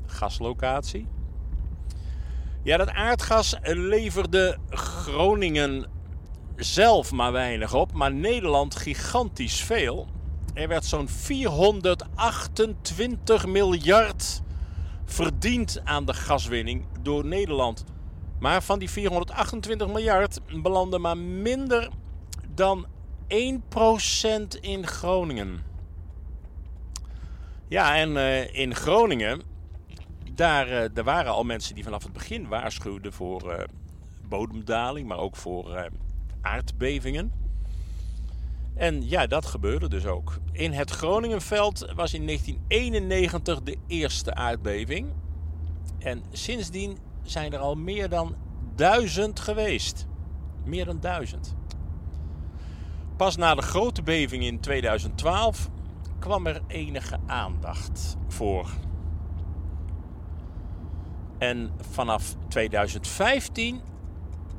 gaslocatie. 0.07 1.07
Ja, 2.63 2.77
dat 2.77 2.89
aardgas 2.89 3.57
leverde 3.63 4.59
Groningen 4.71 5.87
zelf 6.57 7.13
maar 7.13 7.33
weinig 7.33 7.75
op, 7.75 7.93
maar 7.93 8.15
Nederland 8.15 8.75
gigantisch 8.75 9.61
veel. 9.61 10.07
Er 10.55 10.69
werd 10.69 10.85
zo'n 10.85 11.09
428 11.09 13.47
miljard 13.47 14.43
verdiend 15.05 15.81
aan 15.85 16.05
de 16.05 16.15
gaswinning 16.15 16.85
door 17.03 17.25
Nederland. 17.25 17.85
Maar 18.43 18.63
van 18.63 18.79
die 18.79 18.91
428 18.91 19.89
miljard 19.89 20.41
belandde 20.63 20.99
maar 20.99 21.19
minder 21.19 21.89
dan 22.55 22.87
1% 22.87 22.87
in 24.61 24.87
Groningen. 24.87 25.63
Ja, 27.69 27.97
en 27.97 28.11
uh, 28.11 28.55
in 28.55 28.75
Groningen, 28.75 29.43
daar, 30.35 30.69
uh, 30.69 30.89
daar 30.93 31.05
waren 31.05 31.33
al 31.33 31.45
mensen 31.45 31.75
die 31.75 31.85
vanaf 31.85 32.03
het 32.03 32.13
begin 32.13 32.49
waarschuwden 32.49 33.13
voor 33.13 33.53
uh, 33.53 33.65
bodemdaling, 34.29 35.09
maar 35.09 35.19
ook 35.19 35.37
voor 35.37 35.91
aardbevingen. 36.41 37.33
En 38.75 39.09
ja, 39.09 39.27
dat 39.27 39.47
gebeurde 39.47 39.89
dus 39.89 40.07
ook. 40.07 40.39
In 40.53 40.73
het 40.73 40.91
Groningenveld 40.91 41.93
was 41.95 42.15
in 42.15 42.27
1991 42.27 43.63
de 43.63 43.77
eerste 43.87 44.35
aardbeving. 44.35 45.13
En 45.99 46.23
sindsdien 46.33 46.99
zijn 47.23 47.53
er 47.53 47.59
al 47.59 47.75
meer 47.75 48.09
dan 48.09 48.35
duizend 48.75 49.41
geweest. 49.41 50.07
Meer 50.65 50.85
dan 50.85 51.01
duizend. 51.01 51.55
Pas 53.17 53.37
na 53.37 53.55
de 53.55 53.63
grote 53.63 54.03
beving 54.03 54.45
in 54.45 54.61
2012 54.61 55.71
kwam 56.19 56.47
er 56.47 56.61
enige 56.67 57.19
aandacht 57.27 58.17
voor. 58.29 58.71
En 61.39 61.71
vanaf 61.91 62.35
2015 62.49 63.81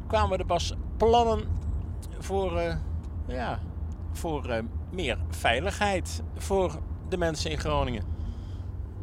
kwamen 0.07 0.39
er 0.39 0.45
pas 0.45 0.73
plannen 0.97 1.47
voor 2.19 2.57
uh, 2.57 2.75
ja, 3.27 3.59
voor 4.11 4.49
eh, 4.49 4.63
meer 4.91 5.17
veiligheid 5.29 6.23
voor 6.35 6.79
de 7.09 7.17
mensen 7.17 7.51
in 7.51 7.59
Groningen. 7.59 8.03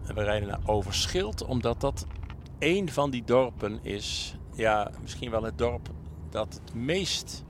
En 0.06 0.14
we 0.14 0.22
rijden 0.22 0.48
naar 0.48 0.60
Overschild, 0.64 1.44
omdat 1.44 1.80
dat 1.80 2.06
een 2.60 2.90
van 2.90 3.10
die 3.10 3.24
dorpen 3.24 3.78
is. 3.82 4.36
Ja, 4.54 4.90
misschien 5.00 5.30
wel 5.30 5.42
het 5.42 5.58
dorp 5.58 5.88
dat 6.30 6.60
het 6.64 6.74
meest 6.74 7.44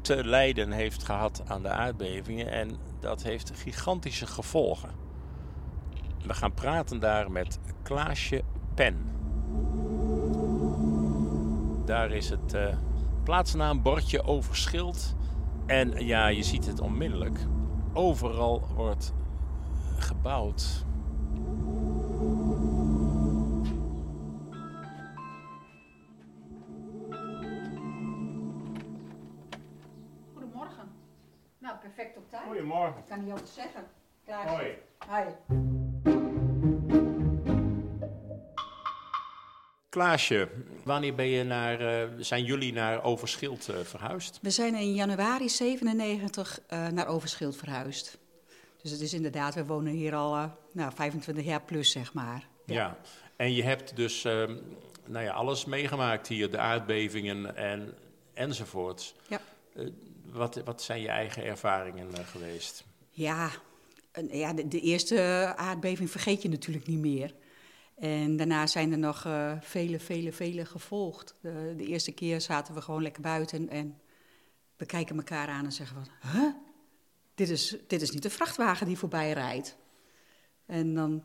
te 0.00 0.24
lijden 0.24 0.72
heeft 0.72 1.04
gehad 1.04 1.42
aan 1.46 1.62
de 1.62 1.68
aardbevingen. 1.68 2.50
En 2.50 2.76
dat 3.00 3.22
heeft 3.22 3.52
gigantische 3.54 4.26
gevolgen. 4.26 4.90
We 6.26 6.34
gaan 6.34 6.54
praten 6.54 7.00
daar 7.00 7.30
met 7.30 7.58
Klaasje 7.82 8.42
Pen. 8.74 9.10
Daar 11.84 12.10
is 12.10 12.30
het 12.30 12.54
uh, 12.54 12.66
plaatsnaambordje 13.24 14.22
Overschild. 14.22 15.14
En 15.66 16.06
ja, 16.06 16.26
je 16.26 16.42
ziet 16.42 16.66
het 16.66 16.80
onmiddellijk. 16.80 17.38
Overal 17.92 18.66
wordt 18.74 19.14
gebouwd. 19.96 20.85
Goedemorgen. 32.46 32.98
Ik 32.98 33.04
kan 33.08 33.20
niet 33.24 33.30
anders 33.30 33.54
zeggen. 33.54 33.86
Klaar. 34.24 34.48
Hoi. 34.48 34.78
Hoi. 35.08 35.26
Klaasje, 39.88 40.48
wanneer 40.84 41.14
ben 41.14 41.26
je 41.26 41.44
naar, 41.44 41.80
eh, 41.80 42.08
zijn 42.18 42.44
jullie 42.44 42.72
naar 42.72 43.02
Overschild 43.02 43.68
eh, 43.68 43.76
verhuisd? 43.80 44.38
We 44.42 44.50
zijn 44.50 44.74
in 44.74 44.94
januari 44.94 45.48
97 45.48 46.60
eh, 46.66 46.88
naar 46.88 47.06
Overschild 47.06 47.56
verhuisd. 47.56 48.18
Dus 48.82 48.90
het 48.90 49.00
is 49.00 49.14
inderdaad, 49.14 49.54
we 49.54 49.64
wonen 49.64 49.92
hier 49.92 50.14
al 50.14 50.34
eh, 50.34 50.44
nou, 50.72 50.92
25 50.94 51.44
jaar 51.44 51.62
plus, 51.62 51.90
zeg 51.90 52.14
maar. 52.14 52.46
Ja. 52.66 52.96
En 53.36 53.52
je 53.52 53.62
hebt 53.62 53.96
dus 53.96 54.24
ehm, 54.24 54.56
nou 55.04 55.24
ja, 55.24 55.32
alles 55.32 55.64
meegemaakt 55.64 56.26
hier, 56.26 56.50
de 56.50 56.58
aardbevingen 56.58 57.56
en, 57.56 57.94
enzovoorts. 58.34 59.14
Ja. 59.28 59.40
Eh, 60.32 60.36
wat, 60.36 60.62
wat 60.64 60.82
zijn 60.82 61.00
je 61.00 61.08
eigen 61.08 61.44
ervaringen 61.44 62.14
eh, 62.14 62.26
geweest? 62.26 62.84
Ja, 63.10 63.50
ja 64.30 64.52
de, 64.52 64.80
eerste 64.80 65.52
aardbeving 65.56 66.10
vergeet 66.10 66.42
je 66.42 66.48
natuurlijk 66.48 66.86
niet 66.86 66.98
meer. 66.98 67.34
En 67.94 68.36
daarna 68.36 68.66
zijn 68.66 68.92
er 68.92 68.98
nog 68.98 69.24
eh, 69.24 69.52
vele, 69.60 70.00
vele, 70.00 70.32
vele 70.32 70.64
gevolgd. 70.64 71.34
De, 71.40 71.74
de 71.76 71.86
eerste 71.86 72.12
keer 72.12 72.40
zaten 72.40 72.74
we 72.74 72.80
gewoon 72.80 73.02
lekker 73.02 73.22
buiten 73.22 73.68
en 73.68 74.00
we 74.76 74.86
kijken 74.86 75.16
elkaar 75.16 75.48
aan 75.48 75.64
en 75.64 75.72
zeggen 75.72 76.04
van... 76.04 76.32
Huh? 76.32 76.54
Dit 77.34 77.48
is, 77.48 77.76
dit 77.86 78.02
is 78.02 78.10
niet 78.10 78.22
de 78.22 78.30
vrachtwagen 78.30 78.86
die 78.86 78.98
voorbij 78.98 79.32
rijdt. 79.32 79.76
En 80.66 80.94
dan 80.94 81.24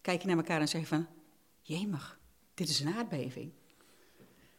kijk 0.00 0.20
je 0.20 0.28
naar 0.28 0.36
elkaar 0.36 0.60
en 0.60 0.68
zeg 0.68 0.80
je 0.80 0.86
van... 0.86 1.06
Jemig, 1.60 2.18
dit 2.54 2.68
is 2.68 2.80
een 2.80 2.94
aardbeving. 2.94 3.52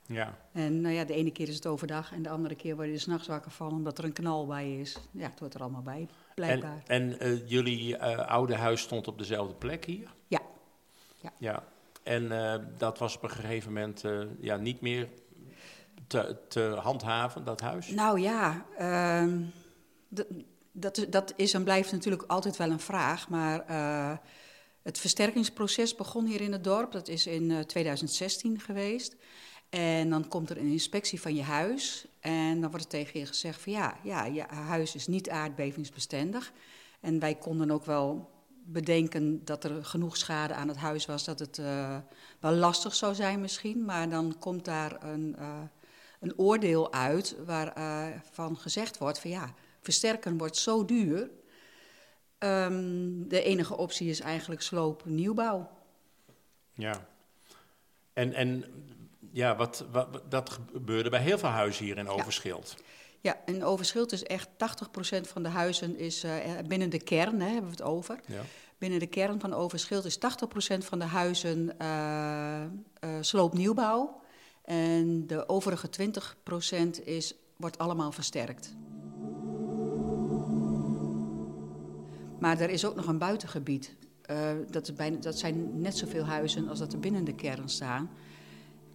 Ja. 0.08 0.38
En 0.52 0.82
nou 0.82 0.94
ja, 0.96 1.04
de 1.04 1.14
ene 1.14 1.32
keer 1.32 1.48
is 1.48 1.56
het 1.56 1.66
overdag 1.68 2.12
en 2.14 2.22
de 2.24 2.30
andere 2.30 2.56
keer 2.56 2.76
word 2.76 2.88
je 2.88 2.98
s'nachts 2.98 3.28
wakker 3.28 3.52
van 3.52 3.72
omdat 3.72 3.98
er 3.98 4.04
een 4.04 4.14
knal 4.14 4.48
bij 4.48 4.80
is. 4.80 4.98
Ja, 5.12 5.30
het 5.30 5.40
hoort 5.40 5.54
er 5.54 5.62
allemaal 5.62 5.82
bij, 5.82 6.00
En, 6.00 6.10
blijkbaar. 6.36 6.84
en 6.88 7.20
eh, 7.20 7.50
jullie 7.50 7.98
eh, 7.98 8.28
oude 8.28 8.56
huis 8.56 8.82
stond 8.82 9.08
op 9.08 9.18
dezelfde 9.18 9.54
plek 9.56 9.86
hier? 9.86 10.14
Ja, 10.28 10.40
Ja. 11.38 11.64
En 12.04 12.32
eh, 12.32 12.60
dat 12.78 12.98
was 12.98 13.16
op 13.16 13.24
een 13.24 13.30
gegeven 13.30 13.74
moment 13.74 14.04
ja, 14.40 14.56
niet 14.58 14.82
meer 14.82 15.10
te, 16.08 16.38
te 16.48 16.62
handhaven, 16.82 17.44
dat 17.44 17.62
huis? 17.62 17.88
nou 17.90 18.20
ja, 18.20 18.66
ehm, 18.78 19.42
dat, 20.72 20.98
is- 20.98 21.10
dat 21.10 21.34
is 21.36 21.54
en 21.54 21.64
blijft 21.64 21.92
natuurlijk 21.92 22.24
altijd 22.28 22.58
wel 22.58 22.70
een 22.72 22.80
vraag. 22.80 23.30
Maar 23.30 23.66
het 24.82 25.00
versterkingsproces 25.00 25.96
begon 25.96 26.26
hier 26.26 26.42
in 26.42 26.52
het 26.52 26.64
dorp. 26.64 26.92
Dat 26.92 27.08
is 27.08 27.28
in 27.28 27.52
eh, 27.52 27.60
2016 27.60 28.60
geweest. 28.60 29.16
En 29.74 30.10
dan 30.10 30.28
komt 30.28 30.50
er 30.50 30.58
een 30.58 30.72
inspectie 30.72 31.22
van 31.22 31.36
je 31.36 31.42
huis. 31.42 32.06
En 32.20 32.62
dan 32.62 32.70
wordt 32.70 32.86
er 32.86 32.92
tegen 32.92 33.20
je 33.20 33.26
gezegd 33.26 33.62
van 33.62 33.72
ja, 33.72 33.98
ja, 34.04 34.26
je 34.26 34.42
huis 34.48 34.96
is 34.96 35.08
niet 35.08 35.30
aardbevingsbestendig. 35.30 36.52
En 37.00 37.20
wij 37.20 37.36
konden 37.36 37.72
ook 37.72 37.86
wel 37.86 38.32
bedenken 38.66 39.46
dat 39.46 39.64
er 39.64 39.86
genoeg 39.86 40.18
schade 40.18 40.54
aan 40.54 40.68
het 40.68 40.78
huis 40.78 41.06
was... 41.06 41.24
dat 41.24 41.40
het 41.40 41.58
eh, 41.58 41.98
wel 42.40 42.52
lastig 42.52 42.96
zou 42.96 43.16
zijn 43.16 43.42
misschien. 43.42 43.86
Maar 43.86 44.10
dan 44.10 44.36
komt 44.40 44.66
daar 44.66 45.04
een, 45.04 45.36
eh, 45.38 45.62
een 46.20 46.38
oordeel 46.38 46.94
uit 46.94 47.36
waarvan 47.46 48.22
van 48.32 48.58
gezegd 48.58 48.98
wordt 48.98 49.20
van 49.20 49.30
ja... 49.30 49.54
versterken 49.82 50.38
wordt 50.38 50.58
zo 50.58 50.86
duur. 50.86 51.30
Ehm, 52.38 53.28
de 53.28 53.44
enige 53.44 53.78
optie 53.78 54.10
is 54.10 54.20
eigenlijk 54.20 54.62
sloop 54.62 55.06
nieuwbouw. 55.06 55.70
Ja. 56.74 57.08
En, 58.14 58.34
en 58.34 58.66
ja, 59.34 59.56
wat, 59.56 59.86
wat, 59.92 60.22
dat 60.30 60.60
gebeurde 60.72 61.10
bij 61.10 61.22
heel 61.22 61.38
veel 61.38 61.50
huizen 61.50 61.86
hier 61.86 61.98
in 61.98 62.10
Overschild. 62.10 62.76
Ja, 63.22 63.38
en 63.46 63.64
Overschild 63.64 64.12
is 64.12 64.24
echt 64.24 64.48
80% 64.48 65.22
van 65.22 65.44
de 65.44 65.50
huizen 65.50 65.98
is 65.98 66.24
eh, 66.24 66.34
binnen 66.68 66.90
de 66.90 67.04
kern, 67.04 67.42
hè, 67.42 67.48
hebben 67.48 67.70
we 67.70 67.76
het 67.78 67.82
over. 67.82 68.20
Ja. 68.26 68.42
Binnen 68.78 69.00
de 69.00 69.08
kern 69.08 69.40
van 69.40 69.54
Overschild 69.54 70.06
is 70.06 70.18
80% 70.18 70.20
van 70.78 71.00
de 71.00 71.06
huizen 71.06 71.80
eh 71.80 72.64
eh, 73.04 73.10
sloopnieuwbouw. 73.22 74.22
En 74.62 75.28
de 75.28 75.50
overige 75.50 75.90
20% 76.98 77.04
is, 77.04 77.36
wordt 77.58 77.78
allemaal 77.78 78.12
versterkt. 78.12 78.76
Maar 82.40 82.60
er 82.60 82.70
is 82.70 82.86
ook 82.86 82.96
nog 82.96 83.08
een 83.08 83.18
buitengebied. 83.18 83.96
Eh, 84.22 84.52
dat, 84.70 84.92
dat 85.20 85.40
zijn 85.40 85.82
net 85.82 85.98
zoveel 85.98 86.24
huizen 86.24 86.70
als 86.70 86.80
dat 86.80 86.94
er 86.94 87.00
binnen 87.00 87.24
de 87.24 87.36
kern 87.36 87.70
staan. 87.70 88.10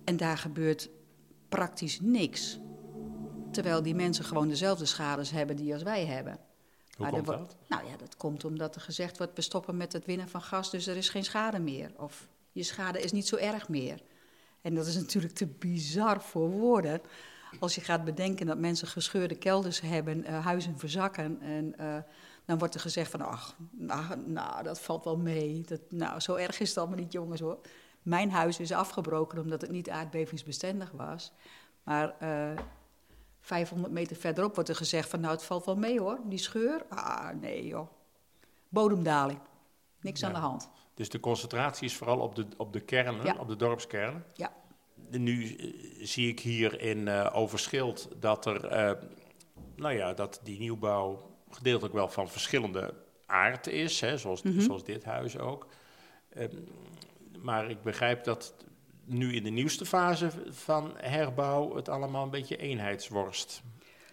En 0.08 0.16
daar 0.16 0.38
gebeurt 0.38 0.88
praktisch 1.48 2.00
niks. 2.00 2.58
Terwijl 3.52 3.82
die 3.82 3.94
mensen 3.94 4.24
gewoon 4.24 4.48
dezelfde 4.48 4.84
schades 4.84 5.30
hebben 5.30 5.56
die 5.56 5.72
als 5.72 5.82
wij 5.82 6.06
hebben. 6.06 6.32
Hoe 6.32 6.40
Maar 6.96 7.10
komt 7.10 7.26
dat? 7.26 7.56
Nou 7.68 7.86
ja, 7.86 7.96
dat 7.96 8.16
komt 8.16 8.44
omdat 8.44 8.74
er 8.74 8.80
gezegd 8.80 9.18
wordt, 9.18 9.36
we 9.36 9.42
stoppen 9.42 9.76
met 9.76 9.92
het 9.92 10.04
winnen 10.04 10.28
van 10.28 10.42
gas, 10.42 10.70
dus 10.70 10.86
er 10.86 10.96
is 10.96 11.08
geen 11.08 11.24
schade 11.24 11.58
meer. 11.58 11.90
Of 11.96 12.28
je 12.52 12.62
schade 12.62 13.00
is 13.00 13.12
niet 13.12 13.26
zo 13.26 13.36
erg 13.36 13.68
meer. 13.68 14.02
En 14.60 14.74
dat 14.74 14.86
is 14.86 14.94
natuurlijk 14.94 15.34
te 15.34 15.46
bizar 15.46 16.22
voor 16.22 16.50
woorden. 16.50 17.00
Als 17.60 17.74
je 17.74 17.80
gaat 17.80 18.04
bedenken 18.04 18.46
dat 18.46 18.58
mensen 18.58 18.88
gescheurde 18.88 19.34
kelders 19.34 19.80
hebben, 19.80 20.24
eh, 20.24 20.44
huizen 20.44 20.78
verzakken. 20.78 21.40
En 21.40 21.78
eh, 21.78 21.96
dan 22.44 22.58
wordt 22.58 22.74
er 22.74 22.80
gezegd 22.80 23.10
van, 23.10 23.20
ach, 23.20 23.56
nou, 23.70 24.16
nou, 24.26 24.62
dat 24.62 24.80
valt 24.80 25.04
wel 25.04 25.16
mee. 25.16 25.62
Dat, 25.66 25.80
nou, 25.88 26.20
zo 26.20 26.34
erg 26.34 26.60
is 26.60 26.68
het 26.68 26.78
allemaal 26.78 26.98
niet, 26.98 27.12
jongens 27.12 27.40
hoor. 27.40 27.60
Mijn 28.02 28.30
huis 28.30 28.60
is 28.60 28.72
afgebroken 28.72 29.38
omdat 29.38 29.60
het 29.60 29.70
niet 29.70 29.90
aardbevingsbestendig 29.90 30.90
was. 30.90 31.32
Maar 31.82 32.14
eh, 32.18 32.58
500 33.40 33.92
meter 33.92 34.16
verderop 34.16 34.54
wordt 34.54 34.68
er 34.68 34.76
gezegd 34.76 35.08
van, 35.08 35.20
nou, 35.20 35.32
het 35.32 35.44
valt 35.44 35.64
wel 35.64 35.76
mee 35.76 36.00
hoor. 36.00 36.18
Die 36.24 36.38
scheur, 36.38 36.84
ah, 36.88 37.30
nee 37.40 37.66
joh. 37.66 37.88
Bodemdaling. 38.68 39.38
Niks 40.00 40.24
aan 40.24 40.32
de 40.32 40.38
hand. 40.38 40.70
Dus 40.94 41.08
de 41.08 41.20
concentratie 41.20 41.84
is 41.86 41.96
vooral 41.96 42.18
op 42.18 42.34
de, 42.34 42.46
op 42.56 42.72
de 42.72 42.80
kernen, 42.80 43.24
Ja. 43.24 43.36
op 43.38 43.48
de 43.48 43.56
dorpskernen. 43.56 44.24
Ja. 44.34 44.52
Nu 45.10 45.54
eh, 45.56 45.74
zie 46.06 46.28
ik 46.28 46.40
hier 46.40 46.80
in 46.80 47.08
eh, 47.08 47.30
Overschild 47.32 48.08
dat 48.20 48.46
er, 48.46 48.64
eh, 48.66 48.92
nou 49.76 49.94
ja, 49.94 50.12
dat 50.14 50.40
die 50.42 50.58
nieuwbouw 50.58 51.36
gedeeltelijk 51.50 51.94
wel 51.94 52.08
van 52.08 52.28
verschillende 52.28 52.94
aard 53.26 53.66
is, 53.66 54.00
hè, 54.00 54.18
zoals, 54.18 54.42
Mhm. 54.42 54.60
zoals 54.60 54.84
dit 54.84 55.04
huis 55.04 55.38
ook. 55.38 55.66
Ehm, 56.28 56.56
maar 57.42 57.70
ik 57.70 57.82
begrijp 57.82 58.24
dat 58.24 58.54
nu 59.04 59.34
in 59.34 59.42
de 59.42 59.50
nieuwste 59.50 59.86
fase 59.86 60.30
van 60.48 60.92
herbouw 60.96 61.76
het 61.76 61.88
allemaal 61.88 62.24
een 62.24 62.30
beetje 62.30 62.56
eenheidsworst 62.56 63.62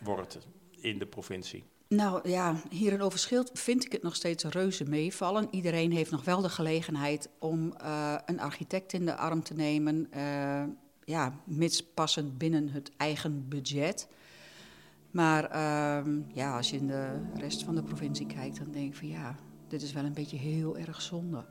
wordt 0.02 0.40
in 0.80 1.00
de 1.00 1.06
provincie. 1.06 1.64
Nou 1.88 2.30
ja, 2.30 2.56
hier 2.70 2.92
in 2.92 3.02
Overschild 3.02 3.52
vind 3.54 3.86
ik 3.86 3.92
het 3.92 4.02
nog 4.02 4.16
steeds 4.16 4.44
reuze 4.44 4.84
meevallen. 4.84 5.48
Iedereen 5.52 5.92
heeft 5.92 6.12
nog 6.12 6.24
wel 6.24 6.42
de 6.42 6.50
gelegenheid 6.50 7.30
om 7.40 7.74
eh, 7.74 8.16
een 8.26 8.40
architect 8.40 8.94
in 8.94 9.06
de 9.06 9.16
arm 9.16 9.44
te 9.44 9.54
nemen. 9.54 10.08
eh, 10.12 10.64
ja, 11.04 11.34
mits 11.44 11.84
passend 11.84 12.38
binnen 12.38 12.70
het 12.70 12.92
eigen 12.98 13.48
budget. 13.48 14.08
Maar 15.12 15.44
ehm, 15.44 16.22
ja, 16.34 16.56
als 16.56 16.70
je 16.70 16.78
in 16.78 16.88
de 16.88 17.22
rest 17.36 17.64
van 17.64 17.76
de 17.76 17.84
provincie 17.84 18.26
kijkt, 18.26 18.58
dan 18.58 18.72
denk 18.72 18.88
ik 18.88 18.96
van 18.96 19.08
ja, 19.08 19.36
dit 19.68 19.82
is 19.82 19.94
wel 19.94 20.04
een 20.04 20.14
beetje 20.14 20.38
heel 20.38 20.78
erg 20.78 21.02
zonde. 21.02 21.46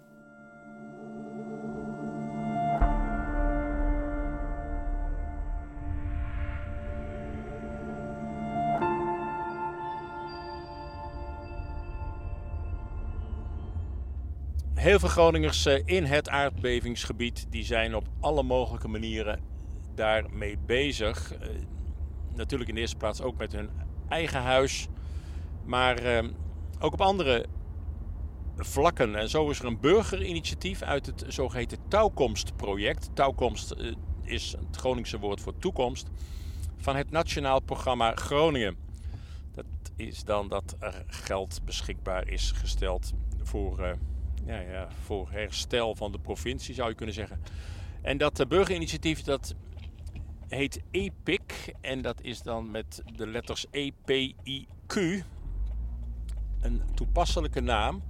Heel 14.85 14.99
veel 14.99 15.09
Groningers 15.09 15.67
eh, 15.67 15.83
in 15.85 16.05
het 16.05 16.29
aardbevingsgebied 16.29 17.47
die 17.51 17.65
zijn 17.65 17.95
op 17.95 18.09
alle 18.21 18.43
mogelijke 18.43 18.89
manieren 18.89 19.41
daarmee 19.95 20.59
bezig. 20.67 21.35
Eh, 21.35 21.49
natuurlijk 22.35 22.69
in 22.69 22.75
de 22.75 22.81
eerste 22.81 22.97
plaats 22.97 23.23
ook 23.23 23.37
met 23.37 23.53
hun 23.53 23.71
eigen 24.09 24.41
huis. 24.41 24.89
Maar 25.65 25.99
ehm, 25.99 26.31
ook 26.79 26.93
op 26.93 27.01
andere 27.01 27.47
vlakken. 28.57 29.15
En 29.15 29.29
zo 29.29 29.51
is 29.51 29.59
er 29.59 29.65
een 29.65 29.81
burgerinitiatief 29.81 30.83
uit 30.83 31.07
het 31.07 31.25
zogeheten 31.29 31.79
Touwkomstproject. 31.89 33.11
Touwkomst 33.15 33.71
eh, 33.71 33.93
is 34.23 34.57
het 34.59 34.77
Groningse 34.77 35.19
woord 35.19 35.41
voor 35.41 35.59
toekomst. 35.59 36.11
Van 36.77 36.97
het 36.97 37.11
Nationaal 37.11 37.61
Programma 37.61 38.15
Groningen. 38.15 38.77
Dat 39.55 39.67
is 39.97 40.25
dan 40.25 40.49
dat 40.49 40.77
er 40.79 41.05
geld 41.07 41.61
beschikbaar 41.65 42.29
is 42.29 42.51
gesteld 42.51 43.13
voor, 43.43 43.97
eh, 44.47 44.55
ja, 44.55 44.71
ja, 44.73 44.89
voor 45.05 45.31
herstel 45.31 45.95
van 45.95 46.13
de 46.13 46.19
provincie, 46.19 46.75
zou 46.75 46.89
je 46.89 46.95
kunnen 46.95 47.15
zeggen. 47.15 47.41
En 48.03 48.19
dat 48.19 48.41
uh, 48.41 48.47
burgerinitiatief 48.47 49.23
dat 49.23 49.55
heet 50.49 50.81
EPIC. 50.91 51.75
En 51.81 52.03
dat 52.03 52.21
is 52.21 52.43
dan 52.43 52.71
met 52.71 53.03
de 53.17 53.27
letters 53.27 53.67
E-P-I-Q. 53.71 54.95
Een 56.61 56.83
toepasselijke 56.95 57.61
naam. 57.61 58.03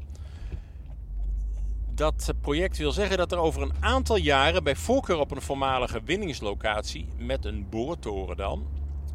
Dat 1.90 2.32
project 2.40 2.76
wil 2.76 2.92
zeggen 2.92 3.16
dat 3.16 3.32
er 3.32 3.38
over 3.38 3.62
een 3.62 3.74
aantal 3.80 4.16
jaren, 4.16 4.64
bij 4.64 4.76
voorkeur 4.76 5.18
op 5.18 5.30
een 5.30 5.42
voormalige 5.42 6.02
winningslocatie 6.04 7.08
met 7.18 7.44
een 7.44 7.68
boortoren 7.68 8.36
dan, 8.36 8.66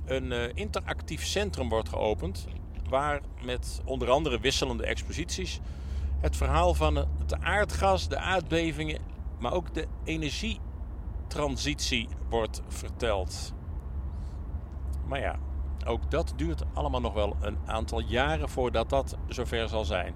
een 0.05 0.31
uh, 0.31 0.43
interactief 0.53 1.25
centrum 1.25 1.69
wordt 1.69 1.89
geopend. 1.89 2.47
Waar 2.89 3.21
met 3.41 3.81
onder 3.85 4.09
andere 4.09 4.39
wisselende 4.39 4.85
exposities 4.85 5.59
het 6.19 6.35
verhaal 6.35 6.73
van 6.73 6.95
het 6.95 7.41
aardgas, 7.41 8.07
de 8.07 8.17
aardbevingen, 8.17 9.01
maar 9.39 9.53
ook 9.53 9.73
de 9.73 9.87
energietransitie 10.03 12.07
wordt 12.29 12.61
verteld. 12.67 13.53
Maar 15.07 15.19
ja, 15.19 15.35
ook 15.85 16.11
dat 16.11 16.33
duurt 16.35 16.63
allemaal 16.73 17.01
nog 17.01 17.13
wel 17.13 17.35
een 17.41 17.57
aantal 17.65 17.99
jaren 17.99 18.49
voordat 18.49 18.89
dat 18.89 19.17
zover 19.27 19.69
zal 19.69 19.85
zijn. 19.85 20.13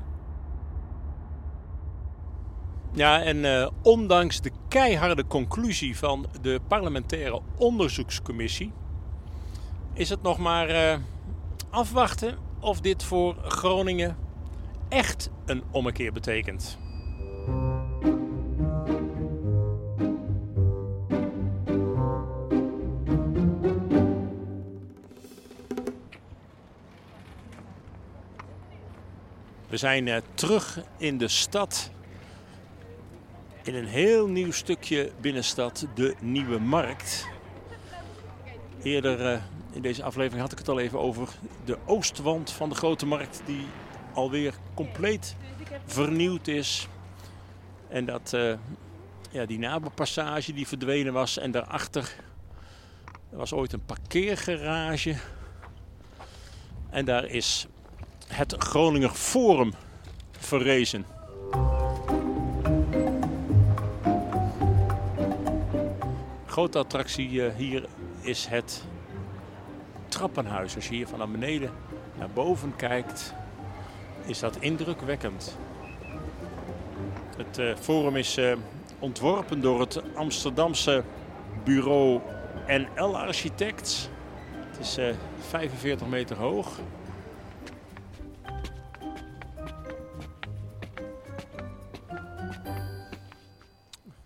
Ja, 2.91 3.21
en 3.21 3.37
uh, 3.37 3.67
ondanks 3.81 4.41
de 4.41 4.51
keiharde 4.67 5.27
conclusie 5.27 5.97
van 5.97 6.25
de 6.41 6.59
parlementaire 6.67 7.41
onderzoekscommissie 7.57 8.71
is 9.93 10.09
het 10.09 10.21
nog 10.21 10.37
maar 10.37 10.69
uh, 10.69 10.95
afwachten 11.69 12.37
of 12.59 12.81
dit 12.81 13.03
voor 13.03 13.35
Groningen 13.41 14.22
echt 14.93 15.29
een 15.45 15.63
ommekeer 15.71 16.11
betekent. 16.11 16.77
We 29.67 29.77
zijn 29.79 30.07
uh, 30.07 30.17
terug 30.33 30.79
in 30.97 31.17
de 31.17 31.27
stad 31.27 31.91
in 33.63 33.75
een 33.75 33.87
heel 33.87 34.27
nieuw 34.27 34.51
stukje 34.51 35.11
binnenstad, 35.21 35.87
de 35.95 36.15
Nieuwe 36.21 36.59
Markt. 36.59 37.27
Eerder 38.83 39.33
uh, 39.33 39.41
in 39.71 39.81
deze 39.81 40.03
aflevering 40.03 40.41
had 40.41 40.51
ik 40.51 40.57
het 40.57 40.69
al 40.69 40.79
even 40.79 40.99
over 40.99 41.29
de 41.65 41.77
oostwand 41.85 42.51
van 42.51 42.69
de 42.69 42.75
Grote 42.75 43.05
Markt, 43.05 43.41
die 43.45 43.65
alweer 44.13 44.53
compleet 44.73 45.35
vernieuwd 45.85 46.47
is. 46.47 46.87
En 47.89 48.05
dat 48.05 48.31
uh, 48.35 48.53
ja, 49.31 49.45
die 49.45 49.59
naberpassage 49.59 50.53
die 50.53 50.67
verdwenen 50.67 51.13
was 51.13 51.37
en 51.37 51.51
daarachter 51.51 52.15
was 53.29 53.53
ooit 53.53 53.73
een 53.73 53.85
parkeergarage. 53.85 55.15
En 56.89 57.05
daar 57.05 57.25
is 57.25 57.67
het 58.27 58.55
Groninger 58.57 59.09
Forum 59.09 59.73
verrezen. 60.31 61.05
grote 66.53 66.77
attractie 66.77 67.45
eh, 67.45 67.55
hier 67.55 67.85
is 68.21 68.45
het 68.45 68.83
trappenhuis. 70.07 70.75
Als 70.75 70.87
je 70.87 70.95
hier 70.95 71.07
van 71.07 71.17
naar 71.17 71.29
beneden 71.29 71.71
naar 72.17 72.29
boven 72.29 72.75
kijkt, 72.75 73.33
is 74.25 74.39
dat 74.39 74.55
indrukwekkend. 74.59 75.57
Het 77.37 77.57
uh, 77.57 77.75
forum 77.75 78.15
is 78.15 78.37
uh, 78.37 78.55
ontworpen 78.99 79.61
door 79.61 79.79
het 79.79 80.15
Amsterdamse 80.15 81.03
bureau 81.63 82.21
NL 82.67 83.17
Architects. 83.17 84.09
Het 84.69 84.79
is 84.79 84.97
uh, 84.97 85.15
45 85.39 86.07
meter 86.07 86.37
hoog. 86.37 86.79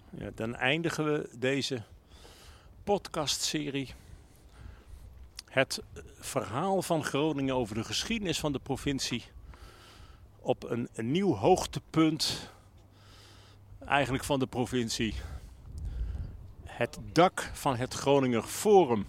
Ja, 0.10 0.30
dan 0.36 0.56
eindigen 0.56 1.14
we 1.14 1.30
deze 1.38 1.82
podcastserie. 2.84 3.94
Het 5.46 5.82
verhaal 6.20 6.82
van 6.82 7.04
Groningen 7.04 7.56
over 7.56 7.76
de 7.76 7.84
geschiedenis 7.84 8.40
van 8.40 8.52
de 8.52 8.60
provincie 8.60 9.24
op 10.48 10.70
een, 10.70 10.90
een 10.94 11.12
nieuw 11.12 11.36
hoogtepunt 11.36 12.50
eigenlijk 13.86 14.24
van 14.24 14.40
de 14.40 14.48
provincie. 14.48 15.14
Het 16.64 16.98
dak 17.12 17.50
van 17.54 17.76
het 17.76 17.94
Groninger 17.94 18.44
Forum. 18.44 19.06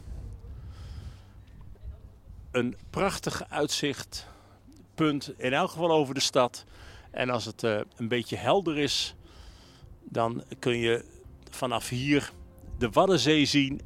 Een 2.51 2.77
prachtig 2.91 3.51
uitzichtpunt, 3.51 5.33
in 5.37 5.53
elk 5.53 5.71
geval 5.71 5.91
over 5.91 6.15
de 6.15 6.21
stad. 6.21 6.65
En 7.11 7.31
als 7.31 7.45
het 7.45 7.63
uh, 7.63 7.81
een 7.97 8.09
beetje 8.09 8.37
helder 8.37 8.79
is, 8.79 9.15
dan 10.05 10.45
kun 10.59 10.77
je 10.77 11.05
vanaf 11.51 11.89
hier 11.89 12.33
de 12.79 12.91
Waddenzee 12.91 13.45
zien, 13.45 13.81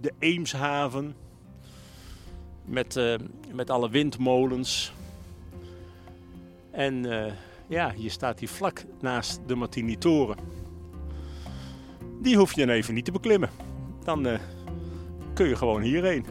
de 0.00 0.12
Eemshaven 0.18 1.16
met, 2.64 2.96
uh, 2.96 3.14
met 3.52 3.70
alle 3.70 3.90
windmolens. 3.90 4.92
En 6.72 7.06
uh, 7.06 7.32
ja, 7.68 7.92
hier 7.92 8.10
staat 8.10 8.38
hij 8.38 8.48
vlak 8.48 8.84
naast 9.00 9.40
de 9.46 9.54
Martini-toren. 9.54 10.36
Die 12.20 12.36
hoef 12.36 12.54
je 12.54 12.66
dan 12.66 12.74
even 12.74 12.94
niet 12.94 13.04
te 13.04 13.12
beklimmen. 13.12 13.50
Dan 14.04 14.26
uh, 14.26 14.38
kun 15.34 15.48
je 15.48 15.56
gewoon 15.56 15.82
hierheen. 15.82 16.24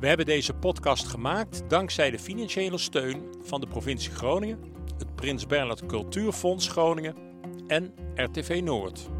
We 0.00 0.12
hebben 0.12 0.26
deze 0.26 0.54
podcast 0.54 1.06
gemaakt 1.06 1.62
dankzij 1.68 2.10
de 2.10 2.18
financiële 2.18 2.78
steun 2.78 3.22
van 3.42 3.60
de 3.60 3.66
provincie 3.66 4.12
Groningen, 4.12 4.58
het 4.98 5.14
Prins 5.14 5.46
Bernhard 5.46 5.86
Cultuurfonds 5.86 6.68
Groningen 6.68 7.25
en 7.68 7.92
RTV 8.16 8.60
Noord. 8.62 9.15